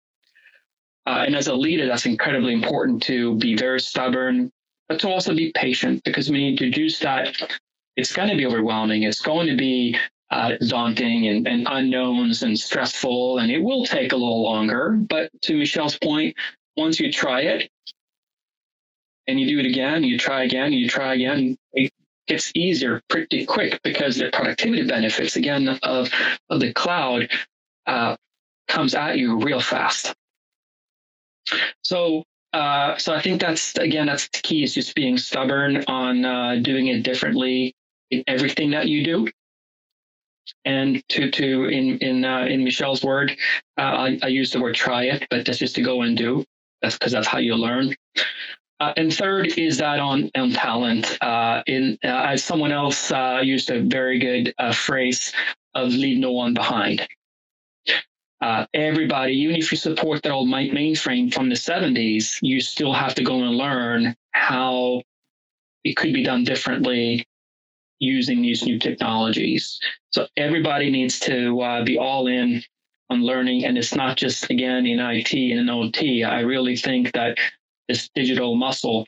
Uh, 1.05 1.23
and 1.25 1.35
as 1.35 1.47
a 1.47 1.55
leader 1.55 1.87
that's 1.87 2.05
incredibly 2.05 2.53
important 2.53 3.01
to 3.03 3.35
be 3.35 3.55
very 3.55 3.79
stubborn 3.79 4.51
but 4.93 4.99
to 4.99 5.09
also 5.09 5.33
be 5.33 5.51
patient 5.55 6.03
because 6.03 6.29
when 6.29 6.39
you 6.39 6.51
introduce 6.51 6.99
that, 6.99 7.35
it's 7.95 8.13
going 8.13 8.29
to 8.29 8.35
be 8.35 8.45
overwhelming. 8.45 9.01
It's 9.01 9.21
going 9.21 9.47
to 9.47 9.55
be 9.55 9.97
uh, 10.29 10.51
daunting 10.67 11.25
and, 11.25 11.47
and 11.47 11.67
unknowns 11.67 12.43
and 12.43 12.59
stressful, 12.59 13.39
and 13.39 13.51
it 13.51 13.57
will 13.57 13.85
take 13.85 14.11
a 14.11 14.15
little 14.15 14.43
longer. 14.43 14.91
But 14.91 15.31
to 15.43 15.57
Michelle's 15.57 15.97
point, 15.97 16.35
once 16.77 16.99
you 16.99 17.11
try 17.11 17.41
it 17.41 17.71
and 19.25 19.39
you 19.39 19.47
do 19.47 19.59
it 19.59 19.65
again, 19.65 20.03
you 20.03 20.19
try 20.19 20.43
again, 20.43 20.73
you 20.73 20.87
try 20.87 21.15
again, 21.15 21.57
it 21.73 21.91
gets 22.27 22.51
easier 22.53 23.01
pretty 23.09 23.47
quick 23.47 23.79
because 23.83 24.17
the 24.17 24.29
productivity 24.31 24.85
benefits 24.85 25.37
again 25.37 25.69
of, 25.81 26.11
of 26.51 26.59
the 26.59 26.71
cloud 26.71 27.31
uh, 27.87 28.15
comes 28.67 28.93
at 28.93 29.17
you 29.17 29.39
real 29.39 29.59
fast. 29.59 30.13
So 31.81 32.25
uh, 32.53 32.95
so 32.97 33.13
I 33.13 33.21
think 33.21 33.41
that's 33.41 33.75
again 33.77 34.05
that's 34.05 34.27
the 34.29 34.39
key 34.39 34.63
is 34.63 34.73
just 34.73 34.93
being 34.93 35.17
stubborn 35.17 35.83
on 35.87 36.23
uh, 36.23 36.55
doing 36.61 36.87
it 36.87 37.01
differently 37.01 37.75
in 38.11 38.23
everything 38.27 38.71
that 38.71 38.87
you 38.87 39.03
do. 39.03 39.27
And 40.63 41.03
to 41.09 41.31
to 41.31 41.65
in 41.65 41.97
in 41.97 42.23
uh, 42.23 42.45
in 42.45 42.63
Michelle's 42.63 43.03
word, 43.03 43.35
uh, 43.77 43.81
I, 43.81 44.19
I 44.21 44.27
use 44.27 44.51
the 44.51 44.61
word 44.61 44.75
try 44.75 45.05
it, 45.05 45.25
but 45.29 45.45
that's 45.45 45.57
just 45.57 45.75
to 45.75 45.81
go 45.81 46.03
and 46.03 46.15
do. 46.15 46.45
That's 46.81 46.95
because 46.95 47.11
that's 47.11 47.27
how 47.27 47.39
you 47.39 47.55
learn. 47.55 47.95
Uh, 48.79 48.93
and 48.97 49.13
third 49.13 49.57
is 49.57 49.77
that 49.77 49.99
on 49.99 50.29
on 50.35 50.51
talent. 50.51 51.17
in 51.67 51.97
as 52.03 52.43
someone 52.43 52.71
else 52.71 53.11
used 53.41 53.71
a 53.71 53.81
very 53.81 54.19
good 54.19 54.53
phrase 54.75 55.33
of 55.73 55.89
leave 55.89 56.19
no 56.19 56.31
one 56.31 56.53
behind 56.53 57.07
uh, 58.43 58.65
everybody, 58.73 59.31
even 59.35 59.55
if 59.55 59.71
you 59.71 59.77
support 59.77 60.21
that 60.21 60.33
old 60.33 60.49
mainframe 60.49 61.33
from 61.33 61.47
the 61.47 61.55
70s, 61.55 62.39
you 62.41 62.59
still 62.59 62.91
have 62.91 63.15
to 63.15 63.23
go 63.23 63.41
and 63.41 63.55
learn 63.55 64.13
how 64.31 65.01
it 65.85 65.95
could 65.95 66.13
be 66.13 66.25
done 66.25 66.43
differently 66.43 67.25
using 67.99 68.41
these 68.41 68.65
new 68.65 68.77
technologies. 68.77 69.79
So 70.09 70.27
everybody 70.35 70.91
needs 70.91 71.21
to 71.21 71.61
uh, 71.61 71.85
be 71.85 71.97
all 71.97 72.27
in 72.27 72.61
on 73.09 73.23
learning. 73.23 73.63
And 73.63 73.77
it's 73.77 73.95
not 73.95 74.17
just, 74.17 74.49
again, 74.49 74.85
in 74.85 74.99
IT 74.99 75.31
and 75.31 75.61
in 75.61 75.69
OT. 75.69 76.25
I 76.25 76.41
really 76.41 76.75
think 76.75 77.13
that 77.13 77.37
this 77.87 78.09
digital 78.13 78.57
muscle 78.57 79.07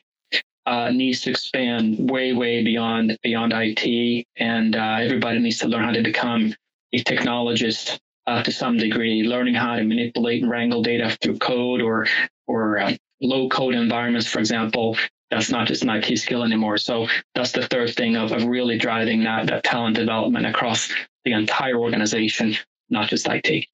uh, 0.64 0.90
needs 0.90 1.20
to 1.22 1.30
expand 1.32 2.10
way, 2.10 2.32
way 2.32 2.64
beyond 2.64 3.18
beyond 3.22 3.52
IT, 3.54 4.26
and 4.36 4.74
uh, 4.74 4.96
everybody 4.98 5.40
needs 5.40 5.58
to 5.58 5.68
learn 5.68 5.84
how 5.84 5.92
to 5.92 6.02
become 6.02 6.54
a 6.94 7.04
technologist 7.04 7.98
uh, 8.26 8.42
to 8.42 8.52
some 8.52 8.76
degree, 8.76 9.22
learning 9.22 9.54
how 9.54 9.76
to 9.76 9.84
manipulate 9.84 10.42
and 10.42 10.50
wrangle 10.50 10.82
data 10.82 11.16
through 11.20 11.38
code 11.38 11.80
or 11.80 12.06
or 12.46 12.78
uh, 12.78 12.94
low 13.20 13.48
code 13.48 13.74
environments, 13.74 14.26
for 14.26 14.38
example. 14.38 14.96
That's 15.30 15.50
not 15.50 15.66
just 15.66 15.82
an 15.82 15.90
IT 15.90 16.16
skill 16.18 16.44
anymore. 16.44 16.78
So 16.78 17.08
that's 17.34 17.50
the 17.50 17.66
third 17.66 17.94
thing 17.94 18.16
of, 18.16 18.30
of 18.30 18.44
really 18.44 18.78
driving 18.78 19.24
that, 19.24 19.48
that 19.48 19.64
talent 19.64 19.96
development 19.96 20.46
across 20.46 20.92
the 21.24 21.32
entire 21.32 21.76
organization, 21.76 22.56
not 22.90 23.08
just 23.08 23.26
IT. 23.26 23.66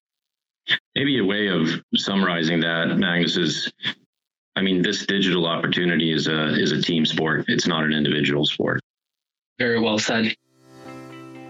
Maybe 0.95 1.19
a 1.19 1.25
way 1.25 1.49
of 1.49 1.69
summarizing 1.95 2.61
that, 2.61 2.97
Magnus, 2.97 3.37
is 3.37 3.71
I 4.57 4.61
mean, 4.61 4.83
this 4.83 5.07
digital 5.07 5.47
opportunity 5.47 6.13
is 6.13 6.27
a 6.27 6.55
is 6.55 6.73
a 6.73 6.81
team 6.81 7.07
sport. 7.07 7.47
It's 7.49 7.67
not 7.67 7.85
an 7.85 7.93
individual 7.93 8.45
sport. 8.45 8.81
Very 9.59 9.81
well 9.81 9.99
said. 9.99 10.35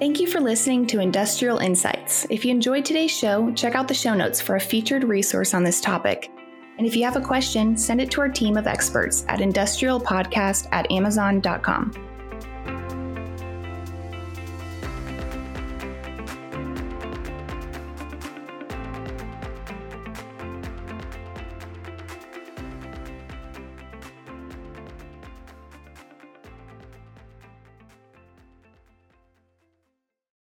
Thank 0.03 0.19
you 0.19 0.27
for 0.27 0.41
listening 0.41 0.89
to 0.89 0.99
Industrial 0.99 1.59
Insights. 1.59 2.27
If 2.29 2.45
you 2.45 2.51
enjoyed 2.51 2.85
today's 2.85 3.13
show, 3.13 3.53
check 3.53 3.77
out 3.77 3.87
the 3.87 3.95
show 3.95 4.15
notes 4.15 4.41
for 4.41 4.57
a 4.57 4.61
featured 4.61 5.05
resource 5.05 5.55
on 5.55 5.63
this 5.63 5.81
topic. 5.81 6.29
And 6.77 6.85
if 6.85 6.97
you 6.97 7.05
have 7.05 7.15
a 7.15 7.21
question, 7.21 7.77
send 7.77 8.01
it 8.01 8.11
to 8.11 8.21
our 8.21 8.29
team 8.29 8.57
of 8.57 8.67
experts 8.67 9.25
at 9.29 9.39
industrialpodcast 9.39 10.67
at 10.73 10.91
amazon.com. 10.91 12.12